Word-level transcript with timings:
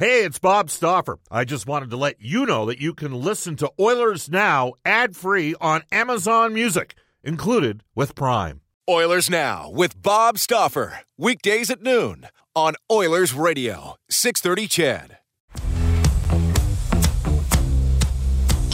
Hey, 0.00 0.24
it's 0.24 0.38
Bob 0.38 0.70
Stauffer. 0.70 1.18
I 1.30 1.44
just 1.44 1.66
wanted 1.66 1.90
to 1.90 1.98
let 1.98 2.22
you 2.22 2.46
know 2.46 2.64
that 2.64 2.80
you 2.80 2.94
can 2.94 3.12
listen 3.12 3.54
to 3.56 3.70
Oilers 3.78 4.30
Now 4.30 4.72
ad 4.82 5.14
free 5.14 5.54
on 5.60 5.82
Amazon 5.92 6.54
Music, 6.54 6.94
included 7.22 7.84
with 7.94 8.14
Prime. 8.14 8.62
Oilers 8.88 9.28
Now 9.28 9.68
with 9.70 10.00
Bob 10.00 10.38
Stauffer. 10.38 11.00
Weekdays 11.18 11.68
at 11.68 11.82
noon 11.82 12.28
on 12.56 12.76
Oilers 12.90 13.34
Radio, 13.34 13.96
630 14.08 14.68
Ched. 14.68 15.16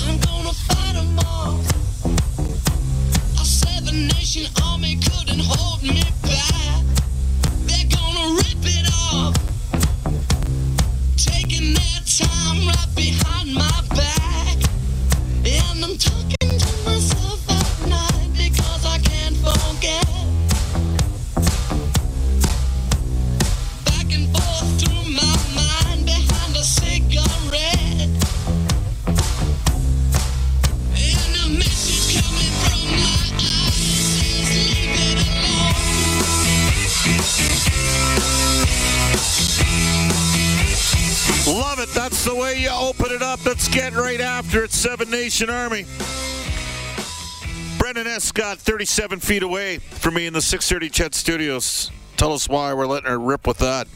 I'm 0.07 0.21
gonna 0.21 0.53
fight 0.53 0.95
'em 0.95 1.19
all. 1.27 1.61
A 3.41 3.45
seven 3.45 4.07
nation 4.07 4.47
I'm 15.87 15.97
talking 15.99 16.36
it. 44.65 44.73
Seven 44.73 45.11
Nation 45.11 45.51
Army. 45.51 45.85
Brendan 47.79 48.07
Escott, 48.07 48.59
37 48.59 49.21
feet 49.21 49.43
away 49.43 49.79
from 49.79 50.15
me 50.15 50.27
in 50.27 50.33
the 50.33 50.41
630 50.41 50.91
Ched 50.91 51.15
Studios. 51.15 51.91
Tell 52.17 52.33
us 52.33 52.49
why 52.49 52.73
we're 52.75 52.87
letting 52.87 53.09
her 53.11 53.19
rip 53.19 53.47
with 53.47 53.59
that. 53.59 53.87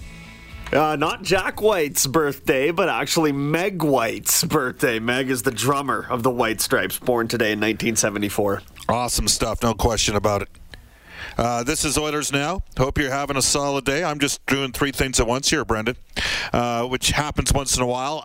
Uh, 0.73 0.95
not 0.97 1.23
Jack 1.23 1.61
White's 1.61 2.07
birthday, 2.07 2.71
but 2.71 2.89
actually 2.89 3.33
Meg 3.33 3.83
White's 3.83 4.45
birthday. 4.45 5.01
Meg 5.01 5.29
is 5.29 5.43
the 5.43 5.51
drummer 5.51 6.07
of 6.09 6.23
the 6.23 6.31
White 6.31 6.61
Stripes, 6.61 6.99
born 6.99 7.27
today 7.27 7.53
in 7.53 7.59
1974. 7.59 8.63
Awesome 8.89 9.27
stuff, 9.27 9.63
no 9.63 9.75
question 9.75 10.15
about 10.15 10.43
it. 10.43 10.49
Uh, 11.37 11.65
this 11.65 11.85
is 11.85 11.99
Oilers 11.99 12.33
Now. 12.33 12.63
Hope 12.77 12.99
you're 12.99 13.11
having 13.11 13.37
a 13.37 13.43
solid 13.43 13.85
day. 13.85 14.05
I'm 14.05 14.19
just 14.19 14.45
doing 14.47 14.73
three 14.73 14.93
things 14.93 15.19
at 15.19 15.27
once 15.27 15.51
here, 15.51 15.65
Brendan, 15.65 15.97
uh, 16.53 16.87
which 16.87 17.11
happens 17.11 17.53
once 17.53 17.77
in 17.77 17.83
a 17.83 17.87
while. 17.87 18.23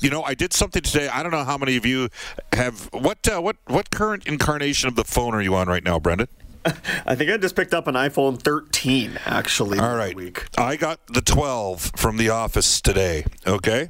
You 0.00 0.10
know, 0.10 0.22
I 0.22 0.34
did 0.34 0.52
something 0.52 0.82
today. 0.82 1.08
I 1.08 1.22
don't 1.22 1.32
know 1.32 1.44
how 1.44 1.58
many 1.58 1.76
of 1.76 1.84
you 1.86 2.08
have 2.52 2.88
what 2.92 3.26
uh, 3.28 3.40
what 3.40 3.56
what 3.66 3.90
current 3.90 4.26
incarnation 4.26 4.88
of 4.88 4.94
the 4.96 5.04
phone 5.04 5.34
are 5.34 5.42
you 5.42 5.54
on 5.54 5.68
right 5.68 5.84
now, 5.84 5.98
Brendan? 5.98 6.28
I 7.06 7.14
think 7.14 7.30
I 7.30 7.36
just 7.36 7.56
picked 7.56 7.74
up 7.74 7.86
an 7.86 7.94
iPhone 7.94 8.40
13, 8.40 9.18
actually, 9.26 9.78
All 9.78 9.94
right. 9.96 10.14
week. 10.14 10.44
I 10.58 10.76
got 10.76 11.00
the 11.06 11.20
12 11.20 11.92
from 11.96 12.16
the 12.16 12.30
office 12.30 12.80
today, 12.80 13.24
okay? 13.46 13.88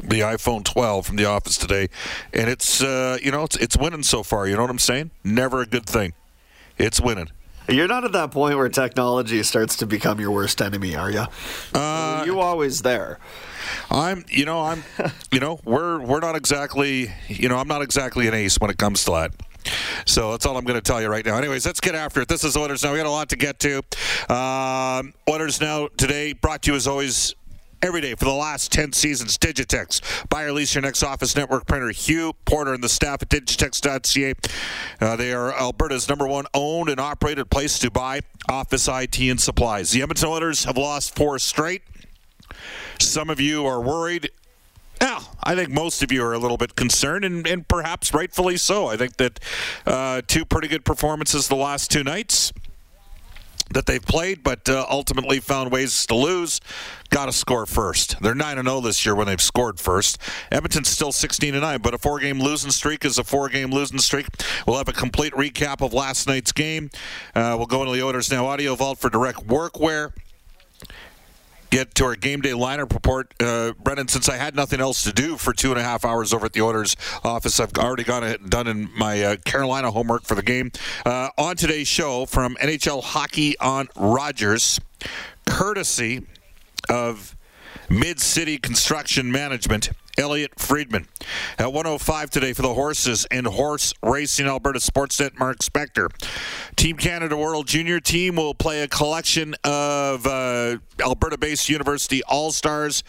The 0.00 0.20
iPhone 0.20 0.64
12 0.64 1.06
from 1.06 1.16
the 1.16 1.24
office 1.24 1.56
today, 1.56 1.88
and 2.32 2.50
it's 2.50 2.82
uh, 2.82 3.18
you 3.22 3.30
know, 3.30 3.44
it's 3.44 3.56
it's 3.56 3.76
winning 3.76 4.02
so 4.02 4.24
far, 4.24 4.48
you 4.48 4.56
know 4.56 4.62
what 4.62 4.70
I'm 4.70 4.78
saying? 4.78 5.12
Never 5.22 5.62
a 5.62 5.66
good 5.66 5.86
thing. 5.86 6.14
It's 6.78 7.00
winning. 7.00 7.28
You're 7.68 7.88
not 7.88 8.04
at 8.04 8.12
that 8.12 8.30
point 8.30 8.56
where 8.58 8.68
technology 8.68 9.42
starts 9.42 9.76
to 9.76 9.86
become 9.86 10.20
your 10.20 10.32
worst 10.32 10.60
enemy, 10.60 10.96
are 10.96 11.10
you? 11.10 11.24
Uh, 11.72 12.24
you 12.26 12.40
always 12.40 12.82
there. 12.82 13.18
I'm, 13.90 14.24
you 14.28 14.44
know, 14.44 14.60
I'm, 14.62 14.82
you 15.32 15.40
know, 15.40 15.60
we're 15.64 16.00
we're 16.00 16.20
not 16.20 16.36
exactly, 16.36 17.12
you 17.28 17.48
know, 17.48 17.56
I'm 17.56 17.68
not 17.68 17.82
exactly 17.82 18.26
an 18.28 18.34
ace 18.34 18.58
when 18.58 18.70
it 18.70 18.78
comes 18.78 19.04
to 19.04 19.10
that. 19.12 19.30
So 20.06 20.32
that's 20.32 20.44
all 20.44 20.56
I'm 20.56 20.64
going 20.64 20.78
to 20.78 20.82
tell 20.82 21.00
you 21.00 21.08
right 21.08 21.24
now. 21.24 21.38
Anyways, 21.38 21.64
let's 21.64 21.80
get 21.80 21.94
after 21.94 22.20
it. 22.20 22.28
This 22.28 22.44
is 22.44 22.56
Oilers 22.56 22.84
Now. 22.84 22.92
We 22.92 22.98
got 22.98 23.06
a 23.06 23.10
lot 23.10 23.30
to 23.30 23.36
get 23.36 23.58
to. 23.60 23.78
Um, 24.28 25.14
Now 25.26 25.88
today 25.96 26.34
brought 26.34 26.62
to 26.62 26.72
you 26.72 26.76
as 26.76 26.86
always 26.86 27.34
every 27.84 28.00
day 28.00 28.14
for 28.14 28.24
the 28.24 28.32
last 28.32 28.72
10 28.72 28.92
seasons. 28.92 29.36
Digitex. 29.38 30.28
Buy 30.28 30.44
or 30.44 30.52
lease 30.52 30.74
your 30.74 30.82
next 30.82 31.02
office 31.02 31.36
network 31.36 31.66
printer. 31.66 31.90
Hugh 31.90 32.34
Porter 32.44 32.72
and 32.74 32.82
the 32.82 32.88
staff 32.88 33.22
at 33.22 33.28
digitex.ca. 33.28 34.34
Uh, 35.00 35.16
they 35.16 35.32
are 35.32 35.52
Alberta's 35.52 36.08
number 36.08 36.26
one 36.26 36.46
owned 36.54 36.88
and 36.88 37.00
operated 37.00 37.50
place 37.50 37.78
to 37.78 37.90
buy 37.90 38.20
office 38.48 38.88
IT 38.88 39.18
and 39.20 39.40
supplies. 39.40 39.90
The 39.92 40.02
Edmonton 40.02 40.28
Oilers 40.28 40.64
have 40.64 40.76
lost 40.76 41.14
four 41.14 41.38
straight. 41.38 41.82
Some 43.00 43.30
of 43.30 43.40
you 43.40 43.66
are 43.66 43.80
worried. 43.80 44.30
I 45.46 45.54
think 45.54 45.68
most 45.68 46.02
of 46.02 46.10
you 46.10 46.24
are 46.24 46.32
a 46.32 46.38
little 46.38 46.56
bit 46.56 46.74
concerned, 46.74 47.22
and, 47.22 47.46
and 47.46 47.68
perhaps 47.68 48.14
rightfully 48.14 48.56
so. 48.56 48.86
I 48.86 48.96
think 48.96 49.18
that 49.18 49.38
uh, 49.84 50.22
two 50.26 50.46
pretty 50.46 50.68
good 50.68 50.86
performances 50.86 51.48
the 51.48 51.54
last 51.54 51.90
two 51.90 52.02
nights 52.02 52.50
that 53.70 53.84
they've 53.84 54.02
played, 54.02 54.42
but 54.42 54.66
uh, 54.70 54.86
ultimately 54.88 55.40
found 55.40 55.70
ways 55.70 56.06
to 56.06 56.14
lose. 56.14 56.62
Got 57.10 57.26
to 57.26 57.32
score 57.32 57.66
first. 57.66 58.20
They're 58.22 58.34
nine 58.34 58.56
and 58.56 58.66
zero 58.66 58.80
this 58.80 59.04
year 59.04 59.14
when 59.14 59.26
they've 59.26 59.40
scored 59.40 59.78
first. 59.78 60.16
Edmonton's 60.50 60.88
still 60.88 61.12
sixteen 61.12 61.52
and 61.52 61.62
nine, 61.62 61.80
but 61.82 61.92
a 61.92 61.98
four-game 61.98 62.40
losing 62.40 62.70
streak 62.70 63.04
is 63.04 63.18
a 63.18 63.24
four-game 63.24 63.70
losing 63.70 63.98
streak. 63.98 64.26
We'll 64.66 64.78
have 64.78 64.88
a 64.88 64.92
complete 64.92 65.34
recap 65.34 65.84
of 65.84 65.92
last 65.92 66.26
night's 66.26 66.52
game. 66.52 66.90
Uh, 67.34 67.54
we'll 67.58 67.66
go 67.66 67.82
into 67.82 67.92
the 67.92 68.02
Oilers 68.02 68.30
now 68.30 68.46
audio 68.46 68.74
vault 68.76 68.98
for 68.98 69.10
direct 69.10 69.46
workwear 69.46 70.12
get 71.74 71.92
to 71.96 72.04
our 72.04 72.14
game 72.14 72.40
day 72.40 72.52
lineup 72.52 72.92
report. 72.92 73.34
Uh, 73.42 73.72
Brendan, 73.82 74.06
since 74.06 74.28
I 74.28 74.36
had 74.36 74.54
nothing 74.54 74.80
else 74.80 75.02
to 75.02 75.12
do 75.12 75.36
for 75.36 75.52
two 75.52 75.70
and 75.70 75.80
a 75.80 75.82
half 75.82 76.04
hours 76.04 76.32
over 76.32 76.46
at 76.46 76.52
the 76.52 76.62
Oilers 76.62 76.96
office, 77.24 77.58
I've 77.58 77.72
already 77.76 78.04
gone 78.04 78.22
and 78.22 78.48
done 78.48 78.68
in 78.68 78.88
my 78.96 79.22
uh, 79.22 79.36
Carolina 79.44 79.90
homework 79.90 80.22
for 80.22 80.36
the 80.36 80.42
game. 80.42 80.70
Uh, 81.04 81.30
on 81.36 81.56
today's 81.56 81.88
show 81.88 82.26
from 82.26 82.54
NHL 82.60 83.02
Hockey 83.02 83.58
on 83.58 83.88
Rogers, 83.96 84.80
courtesy 85.46 86.24
of 86.88 87.33
Mid 87.88 88.20
City 88.20 88.58
Construction 88.58 89.30
Management. 89.30 89.90
Elliotte 90.16 90.58
Friedman. 90.58 91.08
At 91.58 91.72
105 91.72 92.30
today 92.30 92.52
for 92.52 92.62
the 92.62 92.74
horses 92.74 93.26
and 93.30 93.46
horse 93.46 93.92
racing 94.02 94.46
Alberta 94.46 94.78
Sportsnet 94.78 95.38
Mark 95.38 95.58
Spector. 95.58 96.08
Team 96.76 96.96
Canada 96.96 97.36
World 97.36 97.66
Junior 97.66 97.98
Team 98.00 98.36
will 98.36 98.54
play 98.54 98.82
a 98.82 98.88
collection 98.88 99.54
of 99.64 100.26
uh, 100.26 100.76
Alberta 101.00 101.36
based 101.36 101.68
university 101.68 102.22
all 102.24 102.52
stars. 102.52 103.02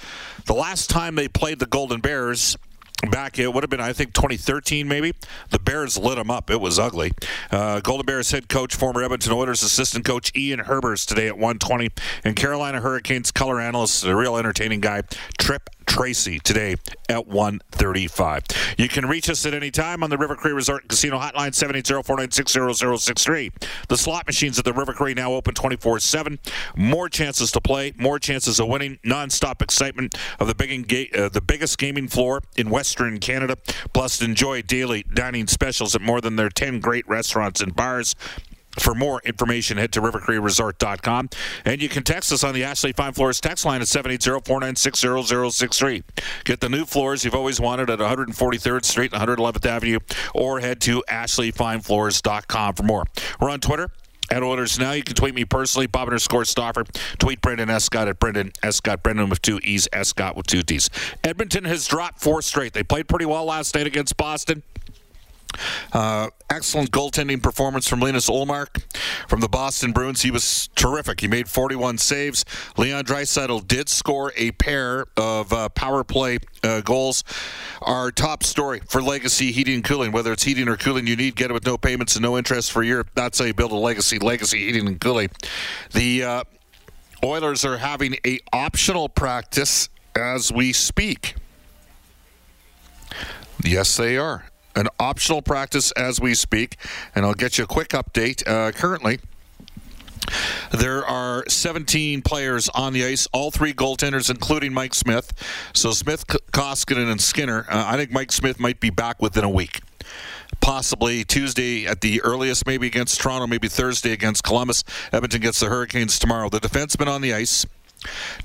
The 0.45 0.55
last 0.55 0.89
time 0.89 1.15
they 1.15 1.27
played 1.27 1.59
the 1.59 1.67
Golden 1.67 2.01
Bears. 2.01 2.57
Back, 3.03 3.37
it 3.37 3.53
would 3.53 3.63
have 3.63 3.69
been, 3.69 3.81
I 3.81 3.93
think, 3.93 4.13
2013 4.13 4.87
maybe. 4.87 5.13
The 5.49 5.59
Bears 5.59 5.97
lit 5.97 6.17
them 6.17 6.31
up. 6.31 6.49
It 6.49 6.59
was 6.59 6.79
ugly. 6.79 7.11
Uh, 7.51 7.79
Golden 7.81 8.05
Bears 8.05 8.31
head 8.31 8.49
coach, 8.49 8.75
former 8.75 9.03
Edmonton 9.03 9.33
Oilers 9.33 9.61
assistant 9.63 10.05
coach 10.05 10.31
Ian 10.35 10.61
Herbers 10.61 11.05
today 11.05 11.27
at 11.27 11.35
120. 11.35 11.89
And 12.23 12.35
Carolina 12.35 12.81
Hurricanes 12.81 13.31
color 13.31 13.59
analyst, 13.59 14.05
a 14.05 14.15
real 14.15 14.37
entertaining 14.37 14.79
guy, 14.79 15.03
Tripp 15.37 15.69
Tracy 15.95 16.39
today 16.39 16.75
at 17.07 17.25
135. 17.25 18.43
You 18.77 18.89
can 18.89 19.05
reach 19.05 19.29
us 19.29 19.45
at 19.45 19.53
any 19.53 19.71
time 19.71 20.03
on 20.03 20.09
the 20.09 20.17
River 20.17 20.35
Cree 20.35 20.51
Resort 20.51 20.89
Casino 20.89 21.17
Hotline 21.17 21.51
780-496-0063. 21.55 23.53
The 23.87 23.95
slot 23.95 24.27
machines 24.27 24.59
at 24.59 24.65
the 24.65 24.73
River 24.73 24.91
Cree 24.91 25.13
now 25.13 25.31
open 25.31 25.53
24/7. 25.53 26.37
More 26.75 27.07
chances 27.07 27.49
to 27.53 27.61
play, 27.61 27.93
more 27.95 28.19
chances 28.19 28.59
of 28.59 28.67
winning, 28.67 28.99
non-stop 29.05 29.61
excitement 29.61 30.17
of 30.37 30.47
the 30.47 30.55
big 30.55 30.69
enga- 30.69 31.17
uh, 31.17 31.29
the 31.29 31.39
biggest 31.39 31.77
gaming 31.77 32.09
floor 32.09 32.41
in 32.57 32.69
Western 32.69 33.17
Canada. 33.17 33.55
Plus 33.93 34.21
enjoy 34.21 34.61
daily 34.61 35.05
dining 35.13 35.47
specials 35.47 35.95
at 35.95 36.01
more 36.01 36.19
than 36.19 36.35
their 36.35 36.49
10 36.49 36.81
great 36.81 37.07
restaurants 37.07 37.61
and 37.61 37.73
bars. 37.73 38.15
For 38.79 38.93
more 38.93 39.21
information, 39.25 39.77
head 39.77 39.91
to 39.93 40.01
rivercreeresort.com. 40.01 41.29
And 41.65 41.81
you 41.81 41.89
can 41.89 42.03
text 42.03 42.31
us 42.31 42.43
on 42.43 42.53
the 42.53 42.63
Ashley 42.63 42.93
Fine 42.93 43.13
Floors 43.13 43.41
text 43.41 43.65
line 43.65 43.81
at 43.81 43.87
780-496-0063. 43.87 46.03
Get 46.43 46.59
the 46.59 46.69
new 46.69 46.85
floors 46.85 47.25
you've 47.25 47.35
always 47.35 47.59
wanted 47.59 47.89
at 47.89 47.99
143rd 47.99 48.85
Street 48.85 49.13
and 49.13 49.21
111th 49.21 49.65
Avenue, 49.65 49.99
or 50.33 50.59
head 50.59 50.79
to 50.81 51.03
ashleyfinefloors.com 51.09 52.75
for 52.75 52.83
more. 52.83 53.05
We're 53.39 53.49
on 53.49 53.59
Twitter. 53.59 53.89
At 54.31 54.41
Oilers 54.41 54.79
Now, 54.79 54.93
you 54.93 55.03
can 55.03 55.15
tweet 55.15 55.35
me 55.35 55.45
personally, 55.45 55.85
Bob 55.85 56.07
underscore 56.07 56.45
Stauffer. 56.45 56.83
Tweet 57.19 57.41
Brendan 57.41 57.69
Escott 57.69 58.07
at 58.07 58.19
Brendan 58.19 58.53
Escott. 58.63 59.03
Brendan 59.03 59.29
with 59.29 59.39
two 59.41 59.59
E's, 59.63 59.87
Escott 59.93 60.35
with 60.35 60.47
two 60.47 60.63
T's. 60.63 60.89
Edmonton 61.23 61.65
has 61.65 61.87
dropped 61.87 62.21
four 62.21 62.41
straight. 62.41 62.73
They 62.73 62.81
played 62.81 63.07
pretty 63.07 63.25
well 63.25 63.45
last 63.45 63.75
night 63.75 63.85
against 63.85 64.17
Boston. 64.17 64.63
Uh, 65.93 66.29
excellent 66.49 66.91
goaltending 66.91 67.41
performance 67.41 67.87
from 67.87 67.99
Linus 67.99 68.29
Ullmark 68.29 68.83
from 69.27 69.39
the 69.39 69.49
Boston 69.49 69.91
Bruins. 69.91 70.21
He 70.21 70.31
was 70.31 70.69
terrific. 70.75 71.21
He 71.21 71.27
made 71.27 71.47
41 71.49 71.97
saves. 71.97 72.45
Leon 72.77 73.05
Draisaitl 73.05 73.67
did 73.67 73.89
score 73.89 74.31
a 74.35 74.51
pair 74.51 75.05
of 75.17 75.51
uh, 75.51 75.69
power 75.69 76.03
play 76.03 76.39
uh, 76.63 76.81
goals. 76.81 77.23
Our 77.81 78.11
top 78.11 78.43
story 78.43 78.81
for 78.87 79.01
Legacy 79.01 79.51
Heating 79.51 79.75
and 79.75 79.83
Cooling, 79.83 80.11
whether 80.11 80.31
it's 80.31 80.43
heating 80.43 80.67
or 80.67 80.77
cooling 80.77 81.07
you 81.07 81.15
need, 81.15 81.35
get 81.35 81.51
it 81.51 81.53
with 81.53 81.65
no 81.65 81.77
payments 81.77 82.15
and 82.15 82.23
no 82.23 82.37
interest 82.37 82.71
for 82.71 82.81
a 82.81 82.85
year. 82.85 83.05
That's 83.15 83.39
how 83.39 83.45
you 83.45 83.53
build 83.53 83.71
a 83.71 83.75
legacy. 83.75 84.19
Legacy 84.19 84.65
Heating 84.65 84.87
and 84.87 84.99
Cooling. 84.99 85.29
The 85.93 86.23
uh, 86.23 86.43
Oilers 87.23 87.65
are 87.65 87.77
having 87.77 88.17
a 88.25 88.39
optional 88.53 89.09
practice 89.09 89.89
as 90.15 90.51
we 90.51 90.73
speak. 90.73 91.35
Yes, 93.63 93.97
they 93.97 94.17
are. 94.17 94.45
An 94.75 94.87
optional 94.99 95.41
practice 95.41 95.91
as 95.93 96.19
we 96.19 96.33
speak. 96.33 96.77
And 97.13 97.25
I'll 97.25 97.33
get 97.33 97.57
you 97.57 97.63
a 97.63 97.67
quick 97.67 97.89
update. 97.89 98.47
Uh, 98.47 98.71
currently, 98.71 99.19
there 100.71 101.05
are 101.05 101.43
17 101.47 102.21
players 102.21 102.69
on 102.69 102.93
the 102.93 103.05
ice, 103.05 103.27
all 103.31 103.51
three 103.51 103.73
goaltenders, 103.73 104.29
including 104.29 104.73
Mike 104.73 104.93
Smith. 104.93 105.33
So 105.73 105.91
Smith, 105.91 106.27
Koskinen, 106.27 107.11
and 107.11 107.21
Skinner. 107.21 107.65
Uh, 107.69 107.85
I 107.87 107.97
think 107.97 108.11
Mike 108.11 108.31
Smith 108.31 108.59
might 108.59 108.79
be 108.79 108.89
back 108.89 109.21
within 109.21 109.43
a 109.43 109.49
week. 109.49 109.81
Possibly 110.61 111.23
Tuesday 111.23 111.85
at 111.85 112.01
the 112.01 112.21
earliest, 112.21 112.65
maybe 112.65 112.87
against 112.87 113.19
Toronto, 113.19 113.45
maybe 113.47 113.67
Thursday 113.67 114.11
against 114.11 114.43
Columbus. 114.43 114.83
Edmonton 115.11 115.41
gets 115.41 115.59
the 115.59 115.67
Hurricanes 115.67 116.17
tomorrow. 116.17 116.49
The 116.49 116.59
defensemen 116.59 117.07
on 117.07 117.21
the 117.21 117.33
ice 117.33 117.65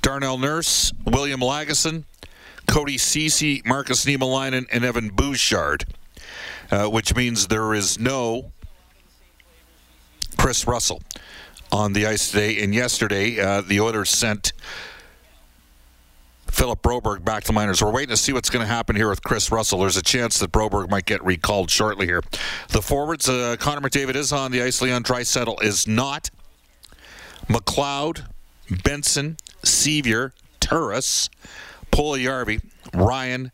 Darnell 0.00 0.38
Nurse, 0.38 0.92
William 1.04 1.40
Lagesson, 1.40 2.04
Cody 2.66 2.98
Ceci, 2.98 3.62
Markus 3.64 4.04
Niemelainen, 4.04 4.66
and 4.72 4.84
Evan 4.84 5.08
Bouchard, 5.10 5.84
uh, 6.70 6.86
which 6.88 7.14
means 7.14 7.48
there 7.48 7.74
is 7.74 7.98
no 7.98 8.52
Chris 10.36 10.66
Russell 10.66 11.02
on 11.72 11.92
the 11.92 12.06
ice 12.06 12.30
today. 12.30 12.62
And 12.62 12.74
yesterday, 12.74 13.38
uh, 13.40 13.60
the 13.60 13.80
Oilers 13.80 14.10
sent 14.10 14.52
Philip 16.50 16.82
Broberg 16.82 17.24
back 17.24 17.44
to 17.44 17.52
minors. 17.52 17.82
We're 17.82 17.92
waiting 17.92 18.10
to 18.10 18.16
see 18.16 18.32
what's 18.32 18.50
going 18.50 18.66
to 18.66 18.72
happen 18.72 18.96
here 18.96 19.08
with 19.08 19.22
Chris 19.22 19.52
Russell. 19.52 19.80
There's 19.80 19.96
a 19.96 20.02
chance 20.02 20.38
that 20.38 20.50
Broberg 20.50 20.90
might 20.90 21.06
get 21.06 21.24
recalled 21.24 21.70
shortly 21.70 22.06
here. 22.06 22.22
The 22.70 22.82
forwards, 22.82 23.28
uh, 23.28 23.56
Connor 23.58 23.88
McDavid 23.88 24.16
is 24.16 24.32
on 24.32 24.50
the 24.50 24.62
ice. 24.62 24.82
Leon 24.82 25.04
Draisaitl 25.04 25.62
is 25.62 25.86
not. 25.86 26.30
McLeod, 27.48 28.26
Benson, 28.84 29.36
Sceviour, 29.62 30.32
Turris, 30.60 31.30
Puljujärvi, 31.92 32.62
Ryan, 32.94 33.52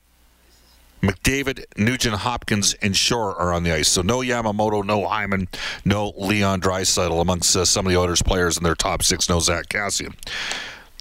McDavid, 1.03 1.65
Nugent 1.77 2.17
Hopkins, 2.17 2.75
and 2.83 2.97
Shore 2.97 3.35
are 3.37 3.53
on 3.53 3.63
the 3.63 3.73
ice. 3.73 3.89
So 3.89 4.03
no 4.03 4.19
Yamamoto, 4.19 4.85
no 4.85 5.07
Hyman, 5.07 5.49
no 5.85 6.13
Leon 6.17 6.61
Draisaitl 6.61 7.21
amongst 7.21 7.55
uh, 7.57 7.65
some 7.65 7.87
of 7.87 7.93
the 7.93 7.99
Oilers 7.99 8.23
players 8.23 8.57
in 8.57 8.65
their 8.65 8.75
top 8.75 9.03
six. 9.03 9.29
No 9.29 9.41
Zack 9.41 9.69
Kassian. 9.69 10.15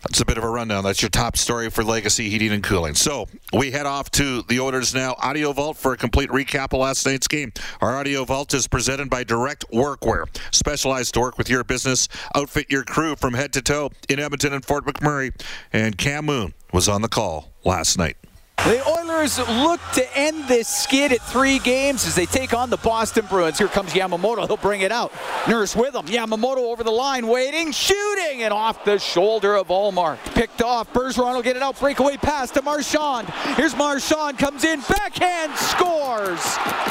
That's 0.06 0.22
a 0.22 0.26
bit 0.26 0.38
of 0.38 0.44
a 0.44 0.50
rundown. 0.50 0.84
That's 0.84 1.02
your 1.02 1.10
top 1.10 1.36
story 1.36 1.72
for 1.72 1.84
Legacy 1.84 2.30
Heating 2.30 2.52
and 2.52 2.64
Cooling. 2.64 2.94
So 2.94 3.28
we 3.52 3.72
head 3.72 3.88
off 3.88 4.12
to 4.12 4.44
the 4.44 4.60
Oilers 4.60 4.94
now. 4.94 5.16
Audio 5.18 5.52
Vault 5.52 5.78
for 5.78 5.94
a 5.94 5.98
complete 5.98 6.30
recap 6.30 6.74
of 6.74 6.80
last 6.82 7.08
night's 7.08 7.28
game. 7.28 7.52
Our 7.82 7.98
Audio 7.98 8.24
Vault 8.24 8.54
is 8.54 8.68
presented 8.68 9.10
by 9.10 9.24
Direct 9.24 9.66
Workwear, 9.72 10.28
specialized 10.54 11.16
to 11.16 11.22
work 11.22 11.40
with 11.40 11.50
your 11.50 11.64
business, 11.64 12.08
outfit 12.36 12.70
your 12.70 12.84
crew 12.84 13.16
from 13.16 13.34
head 13.34 13.52
to 13.54 13.64
toe 13.64 13.90
in 14.08 14.20
Edmonton 14.20 14.54
and 14.54 14.64
Fort 14.64 14.86
McMurray. 14.86 15.34
And 15.74 15.98
Cam 15.98 16.26
Moon 16.26 16.54
was 16.72 16.88
on 16.88 17.02
the 17.02 17.10
call 17.10 17.50
last 17.64 17.98
night. 17.98 18.18
The 18.58 18.88
Oilers 18.88 19.05
look 19.16 19.80
to 19.94 20.18
end 20.18 20.48
this 20.48 20.68
skid 20.68 21.12
at 21.14 21.22
three 21.22 21.60
games 21.60 22.06
as 22.06 22.16
they 22.16 22.26
take 22.26 22.54
on 22.54 22.70
the 22.70 22.78
Boston 22.78 23.26
Bruins. 23.30 23.58
Here 23.58 23.68
comes 23.68 23.94
Yamamoto. 23.94 24.46
He'll 24.46 24.58
bring 24.58 24.82
it 24.82 24.92
out. 24.92 25.14
Nurse 25.48 25.76
with 25.76 25.96
him. 25.96 26.06
Yamamoto 26.06 26.58
over 26.58 26.84
the 26.84 26.92
line, 26.92 27.28
waiting, 27.28 27.72
shooting, 27.72 28.44
and 28.44 28.54
off 28.54 28.84
the 28.84 29.00
shoulder 29.00 29.56
of 29.56 29.68
Ullmark. 29.70 30.18
Picked 30.36 30.62
off. 30.62 30.92
Bergeron 30.92 31.34
will 31.34 31.42
get 31.42 31.56
it 31.56 31.64
out. 31.64 31.80
Breakaway 31.80 32.18
pass 32.18 32.52
to 32.52 32.62
Marchand. 32.62 33.30
Here's 33.56 33.76
Marchand. 33.76 34.38
Comes 34.38 34.64
in. 34.66 34.82
Backhand 34.82 35.56
scores. 35.56 36.42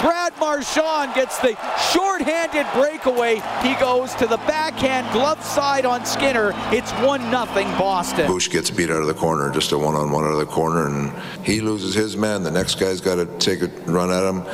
Brad 0.01 0.33
Marchand 0.41 1.15
gets 1.15 1.39
the 1.41 1.57
short-handed 1.93 2.67
breakaway. 2.75 3.43
He 3.63 3.75
goes 3.75 4.15
to 4.15 4.27
the 4.27 4.39
backhand 4.39 5.13
glove 5.13 5.45
side 5.45 5.85
on 5.85 6.05
Skinner. 6.07 6.53
It's 6.73 6.91
1 6.93 7.21
0 7.21 7.45
Boston. 7.79 8.27
Bush 8.27 8.49
gets 8.51 8.71
beat 8.71 8.91
out 8.91 9.01
of 9.01 9.07
the 9.07 9.15
corner, 9.15 9.51
just 9.51 9.73
a 9.73 9.79
one-on-one 9.79 10.25
out 10.25 10.33
of 10.33 10.39
the 10.39 10.47
corner, 10.47 10.87
and 10.87 11.13
he 11.45 11.61
loses 11.61 11.95
his 11.95 12.14
man. 12.17 12.43
The 12.43 12.51
next 12.51 12.79
guy's 12.79 13.01
got 13.01 13.17
to 13.17 13.27
take 13.39 13.63
a 13.63 13.69
run 13.91 14.11
at 14.11 14.25
him. 14.25 14.45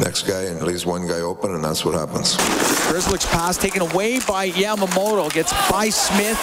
Next 0.00 0.22
guy, 0.22 0.44
and 0.44 0.62
leaves 0.62 0.86
one 0.86 1.06
guy 1.06 1.20
open, 1.20 1.54
and 1.54 1.62
that's 1.62 1.84
what 1.84 1.94
happens. 1.94 2.36
Grzelcyk's 2.36 3.26
pass 3.26 3.56
taken 3.56 3.82
away 3.82 4.20
by 4.20 4.50
Yamamoto. 4.50 5.32
Gets 5.32 5.52
by 5.70 5.88
Smith. 5.88 6.38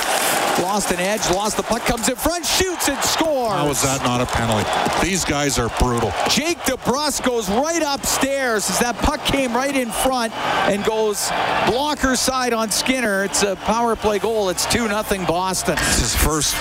Lost 0.61 0.91
an 0.91 0.99
edge. 0.99 1.29
Lost 1.31 1.57
the 1.57 1.63
puck. 1.63 1.81
Comes 1.85 2.07
in 2.09 2.15
front. 2.15 2.45
Shoots 2.45 2.87
and 2.89 3.01
scores. 3.03 3.53
How 3.53 3.69
is 3.69 3.81
that 3.81 4.03
not 4.03 4.21
a 4.21 4.25
penalty? 4.25 4.67
These 5.05 5.25
guys 5.25 5.59
are 5.59 5.69
brutal. 5.79 6.13
Jake 6.29 6.57
DeBrusk 6.59 7.25
goes 7.25 7.49
right 7.49 7.81
upstairs 7.85 8.69
as 8.69 8.79
that 8.79 8.95
puck 8.97 9.23
came 9.25 9.53
right 9.53 9.75
in 9.75 9.91
front 9.91 10.33
and 10.69 10.83
goes 10.83 11.29
blocker 11.67 12.15
side 12.15 12.53
on 12.53 12.71
Skinner. 12.71 13.23
It's 13.25 13.43
a 13.43 13.55
power 13.57 13.95
play 13.95 14.19
goal. 14.19 14.49
It's 14.49 14.65
2 14.65 14.87
0 14.87 15.03
Boston. 15.27 15.77
It's 15.77 15.99
his 15.99 16.15
first 16.15 16.55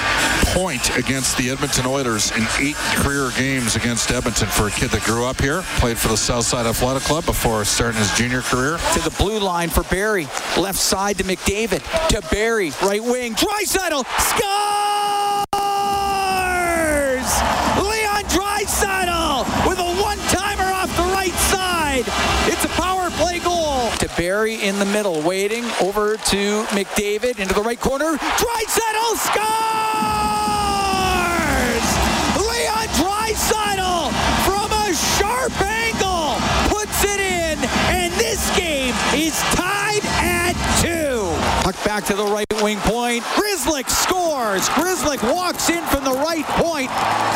point 0.55 0.97
against 0.97 1.37
the 1.37 1.51
Edmonton 1.51 1.87
Oilers 1.87 2.31
in 2.33 2.47
eight 2.59 2.77
career 2.97 3.31
games 3.37 3.77
against 3.77 4.11
Edmonton 4.11 4.49
for 4.49 4.69
a 4.69 4.71
kid 4.71 4.91
that 4.91 5.03
grew 5.03 5.25
up 5.25 5.41
here, 5.41 5.63
played 5.79 5.99
for 5.99 6.09
the 6.09 6.17
Southside 6.17 6.67
Athletic 6.67 7.03
Club 7.03 7.25
before 7.27 7.65
starting 7.65 7.99
his 7.99 8.13
junior 8.17 8.41
career. 8.43 8.79
To 8.95 9.01
the 9.01 9.15
blue 9.19 9.39
line 9.39 9.69
for 9.69 9.83
Barrie. 9.85 10.29
Left 10.57 10.79
side 10.79 11.19
to 11.19 11.25
McDavid. 11.25 11.83
To 12.09 12.23
Barrie. 12.31 12.73
Right 12.83 13.03
wing. 13.03 13.35
Draisaitl. 13.85 14.05
Scores! 14.19 14.45
Leon 17.87 18.25
Draisaitl 18.31 19.69
with 19.69 19.79
a 19.79 20.03
one-timer 20.03 20.73
off 20.73 20.97
the 20.97 21.03
right 21.13 21.35
side. 21.35 22.05
It's 22.51 22.65
a 22.65 22.69
power 22.69 23.11
play 23.11 23.41
goal. 23.41 23.91
To 23.99 24.09
Barrie 24.17 24.63
in 24.63 24.79
the 24.79 24.87
middle, 24.87 25.21
waiting 25.21 25.65
over 25.83 26.17
to 26.17 26.65
McDavid 26.69 27.39
into 27.39 27.53
the 27.55 27.63
right 27.63 27.81
corner. 27.81 28.17
Draisaitl 28.17 29.17
scores! 29.17 30.44
Back 41.95 42.07
to 42.07 42.17
the 42.17 42.25
right 42.25 42.47
wing 42.61 42.79
point. 42.79 43.23
Grzelcyk 43.23 43.89
scores. 43.89 44.69
Grzelcyk 44.71 45.33
walks 45.33 45.71
in 45.71 45.81
from 45.85 46.03
the 46.03 46.11
right 46.11 46.45
point 46.45 46.91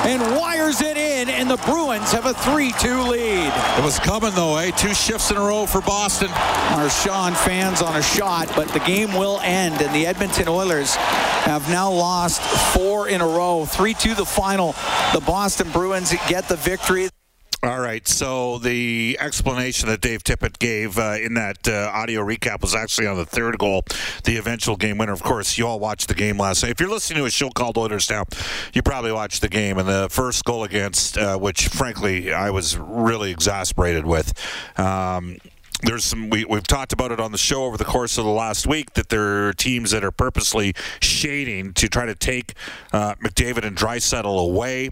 and 0.05 0.21
wires 0.37 0.81
it 0.81 0.97
in, 0.97 1.29
and 1.29 1.49
the 1.49 1.59
Bruins 1.59 2.11
have 2.11 2.27
a 2.27 2.33
3-2 2.33 3.09
lead. 3.09 3.53
It 3.79 3.85
was 3.85 4.01
coming 4.01 4.33
though, 4.35 4.57
eh? 4.57 4.73
Two 4.73 4.95
shifts 4.95 5.31
in 5.31 5.37
a 5.37 5.41
row 5.41 5.65
for 5.65 5.81
Boston. 5.81 6.29
Marchand 6.73 7.37
fans 7.37 7.83
on 7.83 7.95
a 7.95 8.03
shot, 8.03 8.51
but 8.57 8.67
the 8.71 8.81
game 8.81 9.13
will 9.15 9.39
end, 9.45 9.81
and 9.81 9.95
the 9.95 10.09
Edmonton 10.09 10.49
Oilers 10.49 10.97
have 10.97 11.71
now 11.71 11.93
lost 11.93 12.43
four 12.75 13.09
in 13.09 13.21
a 13.21 13.27
row. 13.27 13.65
3-2 13.65 14.17
the 14.17 14.27
final. 14.27 14.73
The 15.15 15.23
Boston 15.25 15.71
Bruins 15.71 16.13
get 16.27 16.49
the 16.49 16.57
victory. 16.57 17.11
All 17.61 17.81
right. 17.81 18.07
So 18.07 18.59
the 18.59 19.17
explanation 19.19 19.89
that 19.89 20.01
Dave 20.01 20.23
Tippett 20.23 20.61
gave 20.61 20.97
uh, 20.97 21.17
in 21.21 21.35
that 21.35 21.67
uh, 21.67 21.91
audio 21.93 22.25
recap 22.25 22.63
was 22.63 22.73
actually 22.73 23.09
on 23.09 23.17
the 23.17 23.27
third 23.27 23.59
goal, 23.59 23.83
the 24.23 24.37
eventual 24.37 24.77
game 24.77 24.97
winner. 24.97 25.13
Of 25.13 25.25
course, 25.25 25.59
you 25.59 25.67
all 25.67 25.81
watched 25.81 26.07
the 26.07 26.15
game 26.15 26.39
last 26.39 26.63
night. 26.63 26.71
If 26.71 26.79
you're 26.79 26.89
listening 26.89 27.19
to 27.19 27.25
a 27.25 27.31
show 27.31 27.51
called 27.51 27.77
Oilers 27.77 28.09
Now, 28.11 28.27
you 28.73 28.83
probably 28.83 29.11
watched 29.11 29.41
the 29.41 29.49
game. 29.49 29.77
And 29.77 29.89
the 29.89 30.07
first 30.09 30.45
goal 30.45 30.63
against, 30.63 31.19
uh, 31.19 31.37
which 31.37 31.67
frankly 31.67 32.33
I 32.33 32.51
was 32.51 32.79
really 32.79 33.33
exasperated 33.33 34.07
with. 34.07 34.35
Um, 34.79 35.39
there's 35.83 36.05
some 36.05 36.31
we, 36.31 36.45
we've 36.45 36.67
talked 36.67 36.93
about 36.93 37.13
it 37.13 37.21
on 37.21 37.33
the 37.33 37.39
show 37.39 37.65
over 37.65 37.77
the 37.77 37.85
course 37.85 38.19
of 38.19 38.25
the 38.25 38.31
last 38.31 38.67
week 38.67 38.95
that 38.95 39.09
there 39.09 39.49
are 39.49 39.53
teams 39.53 39.93
that 39.93 40.05
are 40.05 40.11
purposely 40.11 40.75
shading 41.01 41.73
to 41.75 41.89
try 41.89 42.05
to 42.07 42.15
take 42.15 42.55
uh, 42.93 43.15
McDavid 43.17 43.65
and 43.65 43.77
Draisaitl 43.77 44.41
away. 44.41 44.91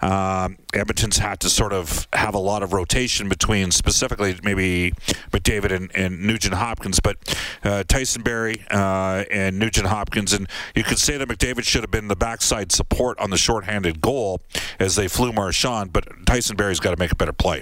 Um, 0.00 0.56
Edmonton's 0.72 1.18
had 1.18 1.40
to 1.40 1.50
sort 1.50 1.72
of 1.72 2.08
have 2.14 2.34
a 2.34 2.38
lot 2.38 2.62
of 2.62 2.72
rotation 2.72 3.28
between 3.28 3.70
specifically 3.70 4.38
maybe 4.42 4.92
McDavid 5.30 5.70
and, 5.70 5.90
and 5.94 6.22
Nugent 6.22 6.54
Hopkins, 6.54 6.98
but 7.00 7.16
uh, 7.62 7.84
Tyson 7.84 8.22
Barrie 8.22 8.64
uh, 8.70 9.24
and 9.30 9.58
Nugent 9.58 9.88
Hopkins, 9.88 10.32
and 10.32 10.48
you 10.74 10.82
could 10.82 10.98
say 10.98 11.16
that 11.18 11.28
McDavid 11.28 11.64
should 11.64 11.82
have 11.82 11.90
been 11.90 12.08
the 12.08 12.16
backside 12.16 12.72
support 12.72 13.18
on 13.18 13.30
the 13.30 13.36
shorthanded 13.36 14.00
goal 14.00 14.40
as 14.78 14.96
they 14.96 15.08
flew 15.08 15.32
Marchand, 15.32 15.92
but 15.92 16.06
Tyson 16.26 16.56
Barrie's 16.56 16.80
got 16.80 16.92
to 16.92 16.98
make 16.98 17.12
a 17.12 17.16
better 17.16 17.32
play, 17.32 17.60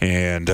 and. 0.00 0.50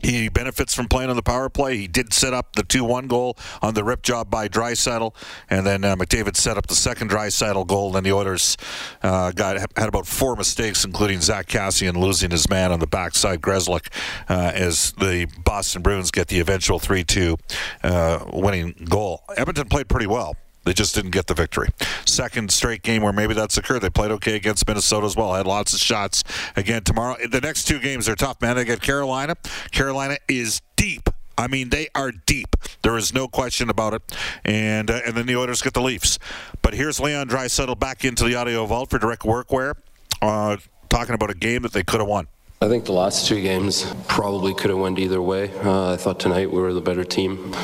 He 0.00 0.28
benefits 0.28 0.74
from 0.74 0.88
playing 0.88 1.10
on 1.10 1.16
the 1.16 1.22
power 1.22 1.48
play. 1.48 1.76
He 1.76 1.88
did 1.88 2.12
set 2.12 2.32
up 2.32 2.54
the 2.54 2.62
2 2.62 2.84
1 2.84 3.06
goal 3.06 3.36
on 3.62 3.74
the 3.74 3.84
rip 3.84 4.02
job 4.02 4.30
by 4.30 4.48
Draisaitl, 4.48 5.14
and 5.48 5.66
then 5.66 5.84
uh, 5.84 5.96
McDavid 5.96 6.36
set 6.36 6.56
up 6.56 6.66
the 6.66 6.74
second 6.74 7.10
Draisaitl 7.10 7.66
goal. 7.66 7.96
And 7.96 8.04
the 8.04 8.12
Oilers 8.12 8.56
uh, 9.02 9.32
got 9.32 9.56
had 9.76 9.88
about 9.88 10.06
four 10.06 10.36
mistakes, 10.36 10.84
including 10.84 11.20
Zack 11.20 11.46
Kassian 11.46 11.96
losing 11.96 12.30
his 12.30 12.48
man 12.48 12.72
on 12.72 12.80
the 12.80 12.86
backside, 12.86 13.40
Grzelcyk, 13.40 13.88
uh, 14.28 14.52
as 14.54 14.92
the 14.92 15.26
Boston 15.44 15.82
Bruins 15.82 16.10
get 16.10 16.28
the 16.28 16.40
eventual 16.40 16.78
3 16.78 17.04
2 17.04 17.36
uh, 17.82 18.24
winning 18.32 18.74
goal. 18.88 19.22
Edmonton 19.36 19.68
played 19.68 19.88
pretty 19.88 20.06
well. 20.06 20.36
They 20.64 20.72
just 20.72 20.94
didn't 20.94 21.12
get 21.12 21.26
the 21.26 21.34
victory. 21.34 21.68
Second 22.04 22.52
straight 22.52 22.82
game 22.82 23.02
where 23.02 23.12
maybe 23.12 23.34
that's 23.34 23.56
occurred. 23.56 23.80
They 23.80 23.90
played 23.90 24.10
okay 24.12 24.36
against 24.36 24.66
Minnesota 24.66 25.06
as 25.06 25.16
well. 25.16 25.34
Had 25.34 25.46
lots 25.46 25.72
of 25.72 25.80
shots. 25.80 26.22
Again, 26.56 26.82
tomorrow, 26.82 27.16
the 27.26 27.40
next 27.40 27.64
two 27.64 27.78
games 27.78 28.08
are 28.08 28.16
tough, 28.16 28.40
man. 28.40 28.56
They 28.56 28.64
get 28.64 28.82
Carolina. 28.82 29.36
Carolina 29.72 30.18
is 30.28 30.60
deep 30.76 31.08
I 31.40 31.46
mean, 31.46 31.70
they 31.70 31.88
are 31.94 32.12
deep. 32.12 32.54
There 32.82 32.98
is 32.98 33.14
no 33.14 33.26
question 33.26 33.70
about 33.70 33.94
it. 33.94 34.02
And 34.44 34.90
uh, 34.90 35.00
and 35.06 35.16
then 35.16 35.24
the 35.24 35.36
Oilers 35.36 35.62
get 35.62 35.72
the 35.72 35.80
Leafs. 35.80 36.18
But 36.60 36.74
here's 36.74 37.00
Leon 37.00 37.28
Draisaitl 37.28 37.78
back 37.78 38.04
into 38.04 38.24
the 38.24 38.34
audio 38.34 38.66
vault 38.66 38.90
for 38.90 38.98
direct 38.98 39.22
workwear, 39.22 39.74
uh, 40.20 40.58
talking 40.90 41.14
about 41.14 41.30
a 41.30 41.34
game 41.34 41.62
that 41.62 41.72
they 41.72 41.82
could 41.82 42.00
have 42.00 42.08
won. 42.08 42.26
I 42.60 42.68
think 42.68 42.84
the 42.84 42.92
last 42.92 43.26
two 43.26 43.40
games 43.40 43.90
probably 44.06 44.52
could 44.52 44.68
have 44.68 44.78
went 44.78 44.98
either 44.98 45.22
way. 45.22 45.50
Uh, 45.60 45.94
I 45.94 45.96
thought 45.96 46.20
tonight 46.20 46.52
we 46.52 46.60
were 46.60 46.74
the 46.74 46.82
better 46.82 47.04
team, 47.04 47.54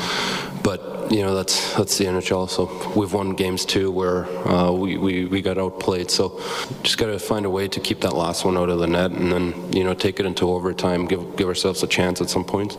but 0.67 1.09
you 1.09 1.21
know 1.21 1.33
that's 1.33 1.73
that's 1.77 1.97
the 1.97 2.03
NHL. 2.03 2.49
So 2.49 2.65
we've 2.93 3.13
won 3.13 3.35
games 3.35 3.63
too 3.63 3.89
where 3.89 4.25
uh, 4.45 4.69
we, 4.69 4.97
we 4.97 5.23
we 5.23 5.41
got 5.41 5.57
outplayed. 5.57 6.11
So 6.11 6.41
just 6.83 6.97
got 6.97 7.05
to 7.05 7.19
find 7.19 7.45
a 7.45 7.49
way 7.49 7.69
to 7.69 7.79
keep 7.79 8.01
that 8.01 8.13
last 8.13 8.43
one 8.43 8.57
out 8.57 8.67
of 8.67 8.79
the 8.79 8.87
net, 8.87 9.11
and 9.11 9.31
then 9.31 9.71
you 9.71 9.85
know 9.85 9.93
take 9.93 10.19
it 10.19 10.25
into 10.25 10.49
overtime. 10.49 11.05
Give 11.05 11.23
give 11.37 11.47
ourselves 11.47 11.83
a 11.83 11.87
chance 11.87 12.19
at 12.19 12.29
some 12.29 12.43
points. 12.43 12.75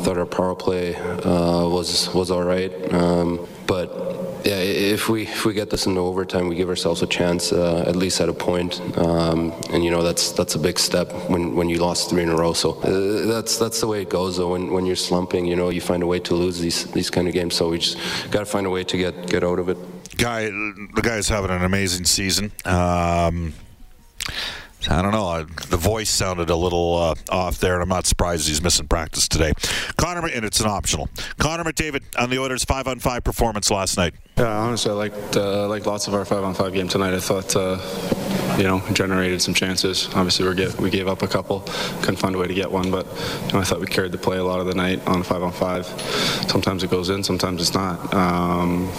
I 0.00 0.02
thought 0.02 0.16
our 0.16 0.24
power 0.24 0.54
play 0.54 0.96
uh, 0.96 1.68
was 1.68 2.08
was 2.14 2.30
all 2.30 2.42
right, 2.42 2.72
um, 2.94 3.46
but 3.66 3.88
yeah, 4.46 4.54
if 4.54 5.10
we 5.10 5.24
if 5.24 5.44
we 5.44 5.52
get 5.52 5.68
this 5.68 5.84
into 5.84 6.00
overtime, 6.00 6.48
we 6.48 6.54
give 6.54 6.70
ourselves 6.70 7.02
a 7.02 7.06
chance 7.06 7.52
uh, 7.52 7.84
at 7.86 7.96
least 7.96 8.18
at 8.22 8.30
a 8.30 8.32
point. 8.32 8.80
Um, 8.96 9.52
and 9.70 9.84
you 9.84 9.90
know 9.90 10.02
that's 10.02 10.32
that's 10.32 10.54
a 10.54 10.58
big 10.58 10.78
step 10.78 11.12
when, 11.28 11.54
when 11.54 11.68
you 11.68 11.76
lost 11.76 12.08
three 12.08 12.22
in 12.22 12.30
a 12.30 12.34
row. 12.34 12.54
So 12.54 12.80
uh, 12.80 13.26
that's 13.26 13.58
that's 13.58 13.80
the 13.82 13.88
way 13.88 14.00
it 14.00 14.08
goes. 14.08 14.38
Though 14.38 14.52
when, 14.52 14.72
when 14.72 14.86
you're 14.86 14.96
slumping, 14.96 15.44
you 15.44 15.54
know 15.54 15.68
you 15.68 15.82
find 15.82 16.02
a 16.02 16.06
way 16.06 16.18
to 16.20 16.34
lose 16.34 16.58
these 16.58 16.86
these 16.92 17.10
kind 17.10 17.28
of 17.28 17.34
games. 17.34 17.54
So 17.54 17.68
we 17.68 17.80
just 17.80 17.98
got 18.30 18.38
to 18.38 18.46
find 18.46 18.66
a 18.66 18.70
way 18.70 18.84
to 18.84 18.96
get 18.96 19.28
get 19.28 19.44
out 19.44 19.58
of 19.58 19.68
it. 19.68 19.76
Guy, 20.16 20.44
the 20.44 21.02
guy's 21.02 21.28
having 21.28 21.50
an 21.50 21.62
amazing 21.62 22.06
season. 22.06 22.52
Um, 22.64 23.52
I 24.88 25.02
don't 25.02 25.12
know. 25.12 25.44
The 25.44 25.76
voice 25.76 26.08
sounded 26.08 26.48
a 26.48 26.56
little 26.56 26.96
uh, 26.96 27.14
off 27.28 27.58
there, 27.58 27.74
and 27.74 27.82
I'm 27.82 27.88
not 27.88 28.06
surprised 28.06 28.48
he's 28.48 28.62
missing 28.62 28.88
practice 28.88 29.28
today. 29.28 29.52
Connor, 29.96 30.26
and 30.26 30.44
it's 30.44 30.60
an 30.60 30.66
optional. 30.66 31.08
Connor 31.38 31.64
McDavid 31.64 32.02
on 32.18 32.30
the 32.30 32.38
Oilers' 32.38 32.64
five 32.64 32.86
on 32.86 32.98
five 32.98 33.22
performance 33.22 33.70
last 33.70 33.96
night. 33.98 34.14
Yeah, 34.38 34.46
honestly, 34.46 34.90
I 34.90 34.94
liked 34.94 35.36
uh, 35.36 35.68
liked 35.68 35.86
lots 35.86 36.08
of 36.08 36.14
our 36.14 36.24
five 36.24 36.42
on 36.44 36.54
five 36.54 36.72
game 36.72 36.88
tonight. 36.88 37.12
I 37.12 37.20
thought, 37.20 37.54
uh, 37.54 37.78
you 38.56 38.64
know, 38.64 38.82
generated 38.92 39.42
some 39.42 39.52
chances. 39.52 40.08
Obviously, 40.14 40.48
we 40.48 40.54
get, 40.54 40.74
we 40.80 40.88
gave 40.88 41.08
up 41.08 41.22
a 41.22 41.28
couple, 41.28 41.60
couldn't 42.00 42.16
find 42.16 42.34
a 42.34 42.38
way 42.38 42.46
to 42.46 42.54
get 42.54 42.70
one, 42.70 42.90
but 42.90 43.06
you 43.46 43.52
know, 43.52 43.60
I 43.60 43.64
thought 43.64 43.80
we 43.80 43.86
carried 43.86 44.12
the 44.12 44.18
play 44.18 44.38
a 44.38 44.44
lot 44.44 44.60
of 44.60 44.66
the 44.66 44.74
night 44.74 45.06
on 45.06 45.22
five 45.22 45.42
on 45.42 45.52
five. 45.52 45.86
Sometimes 46.48 46.82
it 46.82 46.90
goes 46.90 47.10
in, 47.10 47.22
sometimes 47.22 47.60
it's 47.60 47.74
not. 47.74 48.14
Um, 48.14 48.90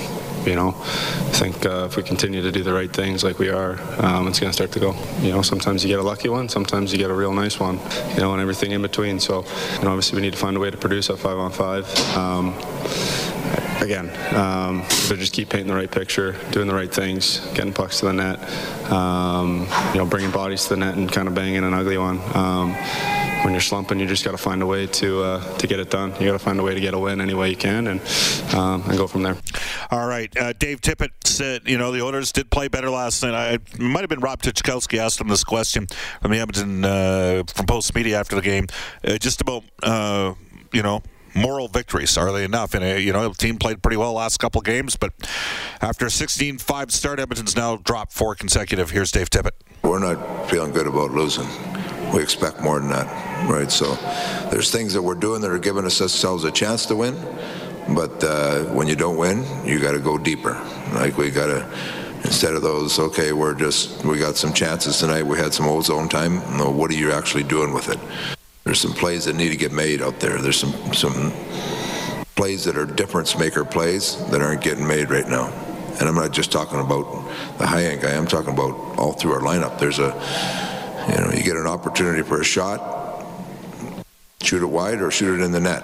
you 0.46 0.56
know, 0.56 0.70
I 0.70 1.34
think 1.34 1.66
uh, 1.66 1.86
if 1.90 1.98
we 1.98 2.04
continue 2.04 2.42
to 2.42 2.52
do 2.52 2.64
the 2.64 2.74
right 2.74 2.92
things 2.92 3.24
like 3.24 3.40
we 3.40 3.50
are, 3.50 3.80
um, 4.04 4.28
it's 4.28 4.40
going 4.40 4.50
to 4.50 4.54
start 4.54 4.72
to 4.74 4.80
go. 4.80 4.96
You 5.22 5.32
know, 5.32 5.42
sometimes 5.42 5.84
you 5.84 5.90
get 5.90 6.00
a 6.00 6.04
lucky 6.04 6.30
one, 6.30 6.50
sometimes 6.50 6.92
you 6.92 6.98
get 6.98 7.10
a 7.10 7.14
real 7.14 7.34
nice 7.34 7.60
one, 7.60 7.80
you 8.14 8.22
know, 8.22 8.34
and 8.34 8.42
everything 8.42 8.72
in 8.72 8.82
between. 8.82 9.20
So, 9.20 9.46
you 9.78 9.84
know, 9.84 9.90
obviously 9.90 10.16
we 10.16 10.22
need 10.22 10.34
to 10.34 10.40
find 10.40 10.58
a 10.58 10.60
way 10.60 10.72
to 10.72 10.78
produce 10.78 11.10
at 11.10 11.20
five 11.20 11.38
on 11.38 11.52
five. 11.52 11.86
Um, 12.16 12.56
again, 13.82 14.10
um, 14.36 14.84
just 14.90 15.34
keep 15.34 15.50
painting 15.50 15.68
the 15.68 15.76
right 15.76 15.92
picture, 15.92 16.36
doing 16.52 16.68
the 16.68 16.74
right 16.74 16.94
things, 16.94 17.40
getting 17.54 17.74
pucks 17.74 18.00
to 18.00 18.06
the 18.06 18.14
net, 18.14 18.92
um, 18.92 19.68
you 19.94 19.98
know, 19.98 20.06
bringing 20.06 20.32
bodies 20.32 20.64
to 20.64 20.70
the 20.70 20.78
net 20.78 20.96
and 20.96 21.12
kind 21.12 21.28
of 21.28 21.36
banging 21.36 21.64
an 21.64 21.74
ugly 21.74 21.98
one. 21.98 22.20
Um, 22.36 22.76
when 23.44 23.54
you're 23.54 23.62
slumping, 23.62 24.00
you 24.00 24.08
just 24.08 24.24
got 24.24 24.32
to 24.32 24.38
find 24.38 24.62
a 24.62 24.66
way 24.66 24.88
to 24.88 25.24
uh, 25.24 25.58
to 25.58 25.68
get 25.68 25.80
it 25.80 25.90
done. 25.90 26.12
You 26.20 26.28
got 26.28 26.34
to 26.34 26.40
find 26.40 26.60
a 26.60 26.64
way 26.64 26.74
to 26.74 26.80
get 26.80 26.94
a 26.94 27.00
win 27.00 27.22
any 27.22 27.34
way 27.34 27.50
you 27.50 27.56
can, 27.56 27.88
and 27.88 28.02
um, 28.54 28.84
and 28.88 28.98
go 28.98 29.08
from 29.08 29.24
there. 29.24 29.38
All 29.90 30.08
right. 30.08 30.36
Uh, 30.38 30.54
Dave 30.54 30.82
Tippett 30.82 31.12
said, 31.26 31.68
you 31.68 31.78
know, 31.78 31.92
the 31.92 32.02
Oilers 32.02 32.32
did 32.32 32.50
play 32.50 32.68
better 32.68 32.90
last 32.90 33.24
night. 33.24 33.34
I, 33.34 33.54
it 33.54 33.80
might 33.80 34.02
have 34.02 34.10
been 34.10 34.20
Rob 34.20 34.42
Tychkowski 34.42 34.98
asked 34.98 35.20
him 35.20 35.28
this 35.28 35.44
question 35.44 35.88
from 36.22 36.32
the 36.32 36.40
Edmonton, 36.40 36.86
uh, 36.86 37.44
from 37.54 37.66
Post 37.66 37.96
Media 37.96 38.20
after 38.20 38.36
the 38.36 38.42
game, 38.42 38.68
uh, 39.06 39.18
just 39.18 39.42
about, 39.42 39.64
uh, 39.84 40.34
you 40.72 40.82
know, 40.82 41.02
moral 41.34 41.68
victories. 41.68 42.18
Are 42.18 42.32
they 42.32 42.44
enough? 42.44 42.74
And, 42.74 42.84
uh, 42.84 42.88
you 42.98 43.14
know, 43.14 43.28
the 43.30 43.36
team 43.36 43.58
played 43.58 43.82
pretty 43.82 43.98
well 43.98 44.14
last 44.14 44.38
couple 44.38 44.62
games, 44.62 44.96
but 44.96 45.14
after 45.82 46.06
a 46.06 46.12
16 46.12 46.58
5 46.58 46.92
start, 46.92 47.20
Edmonton's 47.20 47.56
now 47.56 47.78
dropped 47.78 48.14
four 48.14 48.36
consecutive. 48.36 48.92
Here's 48.92 49.12
Dave 49.12 49.30
Tippett. 49.30 49.52
We're 49.84 50.00
not 50.00 50.50
feeling 50.50 50.72
good 50.72 50.88
about 50.88 51.12
losing. 51.12 51.48
We 52.14 52.22
expect 52.22 52.62
more 52.62 52.80
than 52.80 52.90
that, 52.90 53.50
right? 53.50 53.72
So 53.72 53.96
there's 54.50 54.72
things 54.72 54.94
that 54.94 55.02
we're 55.02 55.16
doing 55.16 55.42
that 55.42 55.52
are 55.52 55.60
giving 55.60 55.86
us 55.86 56.02
ourselves 56.02 56.44
a 56.44 56.52
chance 56.52 56.86
to 56.88 56.96
win. 56.96 57.16
But 57.96 58.24
uh, 58.24 58.66
when 58.66 58.88
you 58.88 58.96
don't 58.96 59.18
win, 59.18 59.46
you 59.66 59.80
got 59.80 59.94
to 59.94 60.00
go 60.00 60.18
deeper. 60.18 60.54
Like 60.94 61.18
we 61.18 61.32
got 61.32 61.48
to, 61.48 61.66
instead 62.24 62.54
of 62.54 62.62
those, 62.62 63.00
okay, 63.00 63.34
we're 63.34 63.56
just 63.56 64.04
we 64.06 64.18
got 64.20 64.36
some 64.36 64.54
chances 64.54 65.00
tonight. 65.00 65.24
We 65.24 65.38
had 65.38 65.54
some 65.54 65.68
ozone 65.68 66.10
time. 66.10 66.36
No, 66.58 66.70
what 66.70 66.92
are 66.92 66.96
you 66.96 67.12
actually 67.12 67.44
doing 67.44 67.74
with 67.74 67.90
it? 67.90 68.00
There's 68.64 68.80
some 68.80 68.94
plays 68.94 69.26
that 69.26 69.36
need 69.36 69.50
to 69.50 69.58
get 69.58 69.72
made 69.72 70.02
out 70.02 70.20
there. 70.20 70.38
There's 70.38 70.60
some 70.60 70.94
some 70.94 71.34
plays 72.36 72.64
that 72.66 72.78
are 72.78 72.86
difference 72.86 73.38
maker 73.38 73.64
plays 73.66 74.18
that 74.32 74.42
aren't 74.42 74.62
getting 74.62 74.88
made 74.88 75.10
right 75.10 75.28
now. 75.28 75.48
And 76.00 76.08
I'm 76.08 76.16
not 76.16 76.32
just 76.32 76.52
talking 76.52 76.80
about 76.80 77.06
the 77.58 77.68
high 77.68 77.84
end 77.86 78.02
guy. 78.02 78.16
I'm 78.16 78.28
talking 78.28 78.54
about 78.54 78.72
all 78.98 79.14
through 79.14 79.34
our 79.34 79.42
lineup. 79.42 79.78
There's 79.78 80.00
a, 80.00 80.12
you 81.10 81.16
know, 81.16 81.32
you 81.32 81.44
get 81.44 81.56
an 81.56 81.68
opportunity 81.68 82.22
for 82.24 82.42
a 82.42 82.44
shot, 82.44 83.26
shoot 84.42 84.62
it 84.62 84.68
wide 84.68 85.02
or 85.02 85.12
shoot 85.12 85.40
it 85.40 85.44
in 85.44 85.52
the 85.52 85.60
net. 85.60 85.84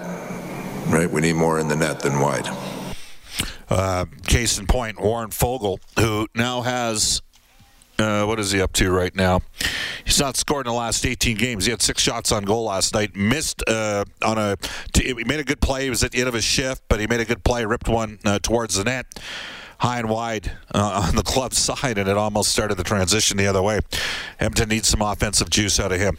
Right? 0.88 1.09
We 1.09 1.21
need 1.21 1.33
more 1.33 1.59
in 1.59 1.67
the 1.67 1.75
net 1.75 2.00
than 2.00 2.19
wide. 2.19 2.47
Uh, 3.69 4.05
case 4.25 4.57
in 4.57 4.65
point, 4.65 5.00
Warren 5.00 5.29
Foegele, 5.29 5.79
who 6.00 6.27
now 6.33 6.62
has. 6.62 7.21
Uh, 8.00 8.25
what 8.25 8.39
is 8.39 8.51
he 8.51 8.62
up 8.62 8.74
to 8.74 8.91
right 8.91 9.15
now? 9.15 9.41
He's 10.05 10.19
not 10.19 10.38
scored 10.38 10.67
in 10.67 10.71
the 10.71 10.77
last 10.77 11.03
18 11.03 11.36
games. 11.36 11.65
He 11.65 11.71
had 11.71 11.81
six 11.81 12.01
shots 12.01 12.31
on 12.31 12.43
goal 12.43 12.65
last 12.65 12.93
night. 12.93 13.15
Missed 13.15 13.63
uh, 13.67 14.05
on 14.24 14.38
a. 14.38 14.55
T- 14.93 15.03
he 15.03 15.24
made 15.24 15.39
a 15.39 15.43
good 15.43 15.59
play. 15.59 15.86
He 15.86 15.89
was 15.89 16.03
at 16.03 16.12
the 16.12 16.19
end 16.19 16.27
of 16.27 16.36
his 16.36 16.43
shift, 16.43 16.83
but 16.89 17.00
he 17.00 17.07
made 17.07 17.19
a 17.19 17.25
good 17.25 17.43
play. 17.43 17.65
Ripped 17.65 17.89
one 17.89 18.19
uh, 18.24 18.38
towards 18.39 18.75
the 18.75 18.83
net, 18.83 19.07
high 19.79 20.00
and 20.00 20.10
wide 20.10 20.51
uh, 20.74 21.05
on 21.07 21.15
the 21.15 21.24
club 21.24 21.53
side, 21.53 21.98
and 21.98 22.10
it 22.10 22.17
almost 22.17 22.51
started 22.51 22.75
the 22.75 22.84
transition 22.84 23.38
the 23.38 23.48
other 23.48 23.62
way. 23.62 23.79
Edmonton 24.39 24.69
needs 24.69 24.88
some 24.88 25.01
offensive 25.01 25.50
juice 25.50 25.79
out 25.79 25.91
of 25.91 26.00
him 26.00 26.17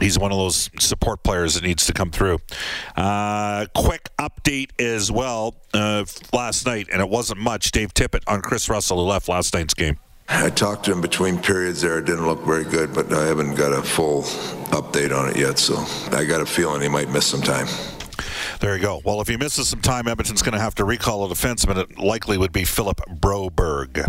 he's 0.00 0.18
one 0.18 0.32
of 0.32 0.38
those 0.38 0.70
support 0.78 1.22
players 1.22 1.54
that 1.54 1.64
needs 1.64 1.86
to 1.86 1.92
come 1.92 2.10
through. 2.10 2.38
Uh, 2.96 3.66
quick 3.74 4.08
update 4.18 4.70
as 4.80 5.10
well 5.10 5.54
uh, 5.74 6.04
last 6.32 6.66
night, 6.66 6.88
and 6.92 7.00
it 7.00 7.08
wasn't 7.08 7.40
much. 7.40 7.70
Dave 7.70 7.94
Tippett 7.94 8.22
on 8.26 8.40
Chris 8.40 8.68
Russell, 8.68 8.98
who 8.98 9.04
left 9.04 9.28
last 9.28 9.54
night's 9.54 9.74
game. 9.74 9.98
I 10.30 10.50
talked 10.50 10.84
to 10.84 10.92
him 10.92 11.00
between 11.00 11.38
periods 11.38 11.80
there. 11.80 11.98
It 11.98 12.04
didn't 12.04 12.26
look 12.26 12.44
very 12.44 12.64
good, 12.64 12.94
but 12.94 13.12
I 13.12 13.26
haven't 13.26 13.54
got 13.54 13.72
a 13.72 13.82
full 13.82 14.22
update 14.72 15.16
on 15.16 15.30
it 15.30 15.36
yet. 15.36 15.58
So 15.58 15.76
I 16.14 16.24
got 16.24 16.42
a 16.42 16.46
feeling 16.46 16.82
he 16.82 16.88
might 16.88 17.08
miss 17.08 17.26
some 17.26 17.40
time. 17.40 17.66
There 18.60 18.76
you 18.76 18.82
go. 18.82 19.00
Well, 19.04 19.20
if 19.20 19.28
he 19.28 19.36
misses 19.36 19.68
some 19.68 19.80
time, 19.80 20.08
Edmonton's 20.08 20.42
going 20.42 20.54
to 20.54 20.60
have 20.60 20.74
to 20.76 20.84
recall 20.84 21.24
a 21.24 21.28
defenseman. 21.34 21.76
It 21.76 21.98
likely 21.98 22.38
would 22.38 22.52
be 22.52 22.64
Philip 22.64 23.00
Broberg, 23.08 24.06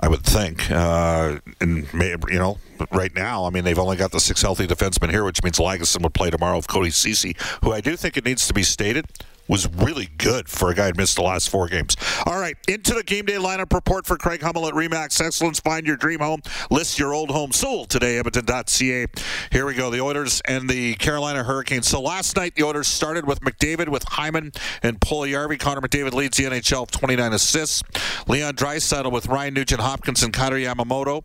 I 0.00 0.08
would 0.08 0.22
think. 0.22 0.70
Uh, 0.70 1.38
and 1.60 1.92
may, 1.94 2.16
you 2.28 2.38
know, 2.38 2.58
right 2.92 3.14
now, 3.14 3.44
I 3.44 3.50
mean, 3.50 3.64
they've 3.64 3.78
only 3.78 3.96
got 3.96 4.12
the 4.12 4.20
six 4.20 4.42
healthy 4.42 4.66
defensemen 4.66 5.10
here, 5.10 5.24
which 5.24 5.42
means 5.42 5.58
Lagesson 5.58 6.02
would 6.02 6.14
play 6.14 6.30
tomorrow 6.30 6.56
with 6.56 6.68
Cody 6.68 6.90
Ceci, 6.90 7.36
who 7.62 7.72
I 7.72 7.80
do 7.80 7.96
think 7.96 8.16
it 8.16 8.24
needs 8.24 8.46
to 8.46 8.54
be 8.54 8.62
stated 8.62 9.06
was 9.48 9.72
really 9.72 10.08
good 10.18 10.48
for 10.48 10.70
a 10.70 10.74
guy 10.74 10.88
who 10.88 10.94
missed 10.96 11.16
the 11.16 11.22
last 11.22 11.48
four 11.50 11.68
games. 11.68 11.96
All 12.26 12.38
right, 12.38 12.56
into 12.68 12.94
the 12.94 13.02
game 13.02 13.26
day 13.26 13.34
lineup 13.34 13.72
report 13.72 14.06
for 14.06 14.16
Craig 14.16 14.42
Hummel 14.42 14.66
at 14.66 14.74
Remax 14.74 15.20
Excellence. 15.24 15.60
Find 15.60 15.86
your 15.86 15.96
dream 15.96 16.20
home. 16.20 16.42
List 16.70 16.98
your 16.98 17.14
old 17.14 17.30
home 17.30 17.52
sold 17.52 17.90
today, 17.90 18.18
Edmonton.ca. 18.18 19.06
Here 19.52 19.66
we 19.66 19.74
go. 19.74 19.90
The 19.90 20.00
Oilers 20.00 20.40
and 20.46 20.68
the 20.68 20.94
Carolina 20.94 21.44
Hurricanes. 21.44 21.86
So 21.86 22.00
last 22.00 22.36
night, 22.36 22.54
the 22.54 22.64
Oilers 22.64 22.88
started 22.88 23.26
with 23.26 23.40
McDavid, 23.40 23.88
with 23.88 24.04
Hyman 24.04 24.52
and 24.82 25.00
Puljujärvi. 25.00 25.58
Connor 25.58 25.80
McDavid 25.80 26.12
leads 26.12 26.36
the 26.36 26.44
NHL 26.44 26.82
with 26.82 26.90
29 26.90 27.32
assists. 27.32 27.82
Leon 28.26 28.54
Draisaitl 28.54 29.12
with 29.12 29.26
Ryan 29.26 29.54
Nugent 29.54 29.80
Hopkins 29.80 30.22
and 30.22 30.32
Kailer 30.32 30.58
Yamamoto. 30.58 31.24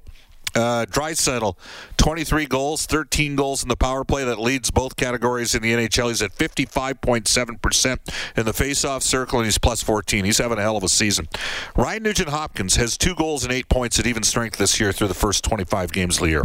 Uh, 0.53 0.85
Draisaitl, 0.85 1.55
23 1.97 2.45
goals, 2.45 2.85
13 2.85 3.35
goals 3.35 3.63
in 3.63 3.69
the 3.69 3.75
power 3.75 4.03
play. 4.03 4.25
That 4.25 4.39
leads 4.39 4.69
both 4.69 4.95
categories 4.95 5.55
in 5.55 5.61
the 5.61 5.71
NHL. 5.71 6.09
He's 6.09 6.21
at 6.21 6.35
55.7% 6.35 8.37
in 8.37 8.45
the 8.45 8.51
faceoff 8.51 9.01
circle, 9.01 9.39
and 9.39 9.45
he's 9.45 9.57
plus 9.57 9.81
14. 9.81 10.25
He's 10.25 10.39
having 10.39 10.57
a 10.57 10.61
hell 10.61 10.77
of 10.77 10.83
a 10.83 10.89
season. 10.89 11.29
Ryan 11.75 12.03
Nugent 12.03 12.29
Hopkins 12.29 12.75
has 12.75 12.97
two 12.97 13.15
goals 13.15 13.43
and 13.43 13.53
eight 13.53 13.69
points 13.69 13.99
at 13.99 14.07
even 14.07 14.23
strength 14.23 14.57
this 14.57 14.79
year 14.79 14.91
through 14.91 15.07
the 15.07 15.13
first 15.13 15.43
25 15.45 15.93
games 15.93 16.17
of 16.17 16.23
the 16.23 16.29
year. 16.29 16.43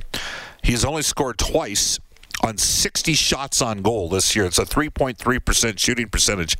He's 0.63 0.85
only 0.85 1.03
scored 1.03 1.39
twice 1.39 1.99
on 2.43 2.59
60 2.59 3.15
shots 3.15 3.63
on 3.63 3.83
goal 3.83 4.09
this 4.09 4.37
year. 4.37 4.45
It's 4.45 4.59
a 4.59 4.65
3.3% 4.65 5.79
shooting 5.79 6.09
percentage. 6.09 6.57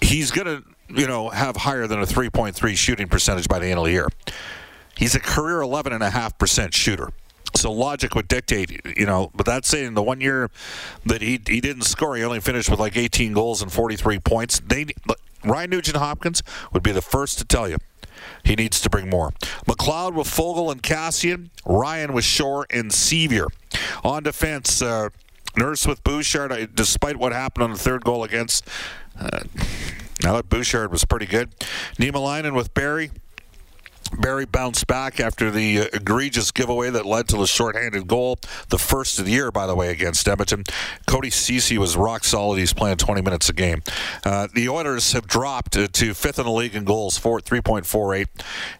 He's 0.00 0.30
going 0.30 0.46
to, 0.46 0.64
you 0.88 1.06
know, 1.06 1.30
have 1.30 1.56
higher 1.56 1.86
than 1.86 2.00
a 2.00 2.06
3.3 2.06 2.76
shooting 2.76 3.08
percentage 3.08 3.48
by 3.48 3.58
the 3.58 3.66
end 3.66 3.78
of 3.78 3.84
the 3.84 3.92
year. 3.92 4.08
He's 4.96 5.14
a 5.14 5.20
career 5.20 5.58
11.5% 5.60 6.72
shooter. 6.72 7.10
So 7.54 7.70
logic 7.70 8.14
would 8.14 8.28
dictate, 8.28 8.80
you 8.96 9.04
know, 9.04 9.30
but 9.34 9.44
that's 9.44 9.68
saying 9.68 9.94
the 9.94 10.02
one 10.02 10.20
year 10.22 10.50
that 11.04 11.20
he 11.20 11.38
he 11.46 11.60
didn't 11.60 11.82
score, 11.82 12.16
he 12.16 12.24
only 12.24 12.40
finished 12.40 12.70
with 12.70 12.80
like 12.80 12.96
18 12.96 13.34
goals 13.34 13.60
and 13.60 13.70
43 13.70 14.20
points. 14.20 14.60
They 14.60 14.86
Ryan 15.44 15.70
Nugent 15.70 15.96
Hopkins 15.98 16.42
would 16.72 16.82
be 16.82 16.92
the 16.92 17.02
first 17.02 17.38
to 17.38 17.44
tell 17.44 17.68
you 17.68 17.76
he 18.44 18.54
needs 18.54 18.80
to 18.80 18.90
bring 18.90 19.10
more. 19.10 19.32
McLeod 19.66 20.14
with 20.14 20.28
Foegele 20.28 20.72
and 20.72 20.82
Kassian, 20.82 21.50
Ryan 21.66 22.12
with 22.12 22.24
Shore 22.24 22.66
and 22.70 22.90
Sceviour. 22.90 23.48
On 24.04 24.22
defense, 24.22 24.80
uh, 24.80 25.08
Nurse 25.56 25.86
with 25.86 26.02
Bouchard, 26.04 26.52
I, 26.52 26.68
despite 26.72 27.16
what 27.16 27.32
happened 27.32 27.64
on 27.64 27.72
the 27.72 27.78
third 27.78 28.04
goal 28.04 28.24
against. 28.24 28.66
Uh, 29.18 29.40
now 30.22 30.34
that 30.36 30.48
Bouchard 30.48 30.90
was 30.90 31.04
pretty 31.04 31.26
good. 31.26 31.50
Niemelainen 31.98 32.54
with 32.54 32.72
Barrie. 32.74 33.10
Barrie 34.18 34.44
bounced 34.44 34.86
back 34.86 35.20
after 35.20 35.50
the 35.50 35.80
uh, 35.80 35.86
egregious 35.92 36.50
giveaway 36.50 36.90
that 36.90 37.06
led 37.06 37.28
to 37.28 37.36
the 37.36 37.46
shorthanded 37.46 38.06
goal, 38.06 38.38
the 38.68 38.78
first 38.78 39.18
of 39.18 39.24
the 39.24 39.32
year, 39.32 39.50
by 39.50 39.66
the 39.66 39.74
way, 39.74 39.90
against 39.90 40.26
Edmonton. 40.28 40.64
Cody 41.06 41.30
Ceci 41.30 41.78
was 41.78 41.96
rock 41.96 42.24
solid. 42.24 42.58
He's 42.58 42.72
playing 42.72 42.96
20 42.96 43.22
minutes 43.22 43.48
a 43.48 43.52
game. 43.52 43.82
Uh, 44.24 44.48
the 44.54 44.68
Oilers 44.68 45.12
have 45.12 45.26
dropped 45.26 45.76
uh, 45.76 45.88
to 45.88 46.14
fifth 46.14 46.38
in 46.38 46.44
the 46.44 46.52
league 46.52 46.74
in 46.74 46.84
goals, 46.84 47.18
four, 47.18 47.40
3.48, 47.40 48.26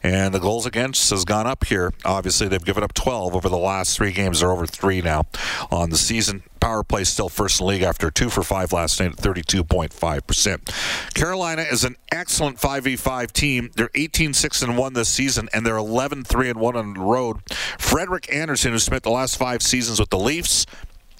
and 0.02 0.34
the 0.34 0.40
goals 0.40 0.66
against 0.66 1.10
has 1.10 1.24
gone 1.24 1.46
up 1.46 1.64
here. 1.64 1.92
Obviously, 2.04 2.48
they've 2.48 2.64
given 2.64 2.82
up 2.82 2.94
12 2.94 3.34
over 3.34 3.48
the 3.48 3.58
last 3.58 3.96
three 3.96 4.12
games. 4.12 4.40
They're 4.40 4.50
over 4.50 4.66
three 4.66 5.00
now 5.00 5.26
on 5.70 5.90
the 5.90 5.98
season 5.98 6.42
power 6.62 6.84
play 6.84 7.02
still 7.02 7.28
first 7.28 7.60
in 7.60 7.66
the 7.66 7.72
league 7.72 7.82
after 7.82 8.08
two 8.08 8.30
for 8.30 8.44
five 8.44 8.72
last 8.72 9.00
night 9.00 9.10
at 9.10 9.16
32.5%. 9.16 11.12
Carolina 11.14 11.62
is 11.62 11.82
an 11.82 11.96
excellent 12.12 12.58
5v5 12.58 13.32
team. 13.32 13.70
They're 13.74 13.90
18 13.96 14.32
6 14.32 14.62
and 14.62 14.78
1 14.78 14.92
this 14.92 15.08
season, 15.08 15.48
and 15.52 15.66
they're 15.66 15.76
11 15.76 16.22
3 16.22 16.50
and 16.50 16.60
1 16.60 16.76
on 16.76 16.94
the 16.94 17.00
road. 17.00 17.38
Frederik 17.78 18.32
Andersen, 18.32 18.70
who 18.70 18.78
spent 18.78 19.02
the 19.02 19.10
last 19.10 19.36
five 19.36 19.60
seasons 19.60 19.98
with 19.98 20.10
the 20.10 20.18
Leafs, 20.18 20.64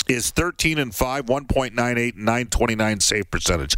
is 0.07 0.31
13 0.31 0.79
and 0.79 0.95
5, 0.95 1.27
1.98, 1.27 2.15
929 2.17 3.01
save 3.01 3.29
percentage. 3.31 3.75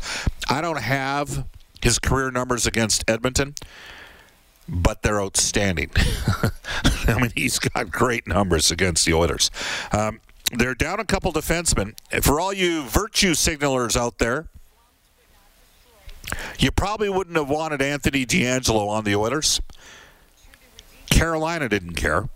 I 0.51 0.61
don't 0.61 0.81
have 0.81 1.47
his 1.81 1.99
career 1.99 2.31
numbers 2.31 2.67
against 2.67 3.09
Edmonton 3.09 3.55
but 4.67 5.03
they're 5.03 5.21
outstanding. 5.21 5.91
I 7.07 7.21
mean, 7.21 7.31
he's 7.37 7.59
got 7.59 7.91
great 7.91 8.27
numbers 8.27 8.71
against 8.71 9.05
the 9.05 9.13
Oilers. 9.13 9.51
Um, 9.93 10.21
they're 10.53 10.75
down 10.75 11.01
a 11.01 11.05
couple 11.05 11.33
defensemen. 11.33 11.95
For 12.23 12.41
all 12.41 12.53
you 12.53 12.83
virtue 12.83 13.33
signalers 13.35 13.97
out 13.97 14.19
there, 14.19 14.47
you 16.59 16.71
probably 16.71 17.09
wouldn't 17.09 17.37
have 17.37 17.49
wanted 17.49 17.83
Anthony 17.83 18.25
DeAngelo 18.25 18.89
on 18.89 19.05
the 19.05 19.15
Oilers. 19.15 19.61
Carolina 21.11 21.69
didn't 21.69 21.95
care. 21.95 22.29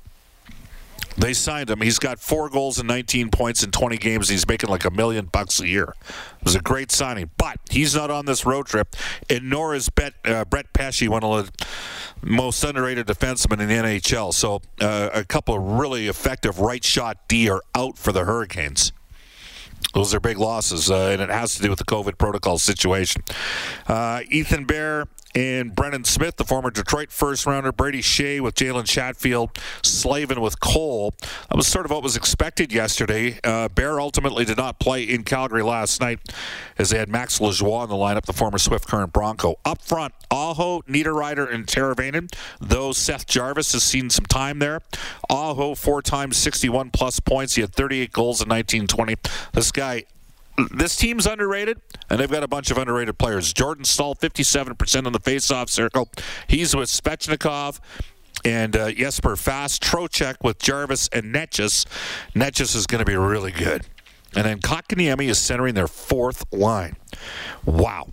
They 1.18 1.34
signed 1.34 1.68
him. 1.68 1.80
He's 1.80 1.98
got 1.98 2.20
four 2.20 2.48
goals 2.48 2.78
and 2.78 2.86
19 2.86 3.30
points 3.30 3.64
in 3.64 3.72
20 3.72 3.96
games. 3.98 4.28
He's 4.28 4.46
making 4.46 4.70
like 4.70 4.84
a 4.84 4.90
million 4.90 5.26
bucks 5.26 5.58
a 5.60 5.66
year. 5.66 5.94
It 6.38 6.44
was 6.44 6.54
a 6.54 6.60
great 6.60 6.92
signing, 6.92 7.30
but 7.36 7.58
he's 7.68 7.96
not 7.96 8.08
on 8.10 8.26
this 8.26 8.46
road 8.46 8.66
trip, 8.66 8.94
and 9.28 9.50
nor 9.50 9.74
is 9.74 9.88
Bet, 9.88 10.14
uh, 10.24 10.44
Brett 10.44 10.72
Pesce, 10.72 11.08
one 11.08 11.24
of 11.24 11.50
the 11.50 11.66
most 12.22 12.62
underrated 12.62 13.08
defensemen 13.08 13.60
in 13.60 13.68
the 13.68 13.74
NHL. 13.74 14.32
So 14.32 14.62
uh, 14.80 15.10
a 15.12 15.24
couple 15.24 15.56
of 15.56 15.62
really 15.80 16.06
effective 16.06 16.60
right 16.60 16.84
shot 16.84 17.16
D 17.26 17.50
are 17.50 17.62
out 17.74 17.98
for 17.98 18.12
the 18.12 18.24
Hurricanes. 18.24 18.92
Those 19.94 20.14
are 20.14 20.20
big 20.20 20.38
losses, 20.38 20.90
uh, 20.90 21.08
and 21.08 21.22
it 21.22 21.30
has 21.30 21.54
to 21.56 21.62
do 21.62 21.70
with 21.70 21.78
the 21.78 21.84
COVID 21.84 22.18
protocol 22.18 22.58
situation. 22.58 23.22
Uh, 23.86 24.20
Ethan 24.30 24.64
Bear 24.64 25.06
and 25.34 25.74
Brendan 25.74 26.04
Smith, 26.04 26.36
the 26.36 26.44
former 26.44 26.70
Detroit 26.70 27.12
first 27.12 27.46
rounder, 27.46 27.70
Brady 27.70 28.00
Skjei 28.00 28.40
with 28.40 28.54
Jalen 28.54 28.86
Chatfield, 28.86 29.58
Slavin 29.82 30.40
with 30.40 30.58
Cole. 30.60 31.14
That 31.48 31.56
was 31.56 31.66
sort 31.66 31.84
of 31.84 31.90
what 31.90 32.02
was 32.02 32.16
expected 32.16 32.72
yesterday. 32.72 33.38
Uh, 33.44 33.68
Bear 33.68 34.00
ultimately 34.00 34.44
did 34.44 34.56
not 34.56 34.78
play 34.80 35.02
in 35.02 35.24
Calgary 35.24 35.62
last 35.62 36.00
night 36.00 36.20
as 36.78 36.90
they 36.90 36.98
had 36.98 37.08
Max 37.08 37.38
Lajoie 37.38 37.84
in 37.84 37.90
the 37.90 37.96
lineup, 37.96 38.24
the 38.24 38.32
former 38.32 38.58
Swift 38.58 38.88
Current 38.88 39.12
Bronco. 39.12 39.58
Up 39.64 39.82
front, 39.82 40.14
Aho, 40.30 40.82
Niederreiter, 40.82 41.52
and 41.52 41.66
Teravainen, 41.66 42.32
though 42.60 42.92
Seth 42.92 43.26
Jarvis 43.26 43.72
has 43.72 43.82
seen 43.82 44.10
some 44.10 44.26
time 44.26 44.58
there. 44.58 44.80
Aho, 45.30 45.74
four 45.74 46.02
times 46.02 46.36
61 46.36 46.90
plus 46.90 47.20
points. 47.20 47.54
He 47.54 47.60
had 47.60 47.74
38 47.74 48.12
goals 48.12 48.40
in 48.40 48.48
1920. 48.48 49.16
This 49.52 49.67
guy 49.72 50.04
this 50.72 50.96
team's 50.96 51.26
underrated, 51.26 51.80
and 52.10 52.18
they've 52.18 52.30
got 52.30 52.42
a 52.42 52.48
bunch 52.48 52.70
of 52.70 52.78
underrated 52.78 53.16
players. 53.18 53.52
Jordan 53.52 53.84
Staal, 53.84 54.16
57% 54.16 55.06
on 55.06 55.12
the 55.12 55.20
faceoff 55.20 55.70
circle. 55.70 56.08
He's 56.48 56.74
with 56.74 56.88
Svechnikov 56.88 57.78
and 58.44 58.76
uh, 58.76 58.90
Jesper 58.90 59.36
Fast. 59.36 59.82
Trocheck 59.82 60.36
with 60.42 60.58
Jarvis 60.58 61.08
and 61.12 61.34
Necas. 61.34 61.86
Necas 62.34 62.74
is 62.74 62.86
going 62.86 62.98
to 62.98 63.04
be 63.04 63.16
really 63.16 63.52
good. 63.52 63.86
And 64.34 64.44
then 64.44 64.60
Kotkaniemi 64.60 65.28
is 65.28 65.38
centering 65.38 65.74
their 65.74 65.88
fourth 65.88 66.44
line. 66.52 66.96
Wow. 67.64 68.08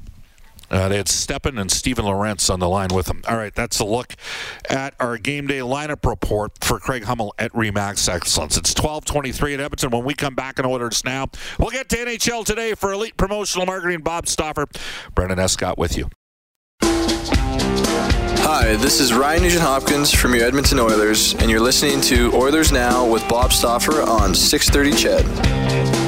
Uh, 0.70 0.90
they 0.90 0.98
had 0.98 1.08
Stepan 1.08 1.58
and 1.58 1.72
Steven 1.72 2.06
Lorentz 2.06 2.50
on 2.50 2.60
the 2.60 2.70
line 2.70 2.90
with 2.94 3.08
them. 3.08 3.22
All 3.28 3.38
right, 3.38 3.54
that's 3.54 3.80
a 3.80 3.86
look 3.86 4.16
at 4.70 4.94
our 5.00 5.18
game 5.18 5.48
day 5.48 5.60
lineup 5.60 6.08
report 6.08 6.54
for 6.62 6.80
Craig 6.80 7.04
Hummel 7.04 7.34
at 7.38 7.52
Remax 7.54 8.08
Excellence. 8.08 8.58
It's 8.58 8.74
12:23 8.74 9.54
at 9.54 9.60
Edmonton. 9.60 9.92
When 9.92 10.04
we 10.04 10.14
come 10.14 10.36
back 10.36 10.60
in 10.60 10.66
Oilers 10.66 11.04
now, 11.04 11.28
we'll 11.60 11.70
get 11.70 11.90
to 11.90 11.98
NHL 11.98 12.46
today 12.46 12.74
for 12.74 12.92
Elite 12.92 13.18
Promotional 13.18 13.66
Marketing. 13.66 14.02
Bob 14.02 14.28
Stauffer, 14.28 14.66
Brendan 15.14 15.40
Escott 15.40 15.78
with 15.78 15.98
you. 15.98 16.10
Hi, 18.42 18.76
this 18.76 19.00
is 19.00 19.12
Ryan 19.12 19.42
Nugent 19.42 19.64
Hopkins 19.64 20.14
from 20.14 20.36
your 20.36 20.46
Edmonton 20.46 20.80
Oilers, 20.80 21.34
and 21.36 21.50
you're 21.50 21.60
listening 21.60 22.00
to 22.02 22.32
Oilers 22.36 22.72
Now 22.72 23.04
with 23.06 23.28
Bob 23.28 23.52
Stauffer 23.52 24.04
on 24.04 24.36
630 24.36 24.92
Ched. 24.92 26.05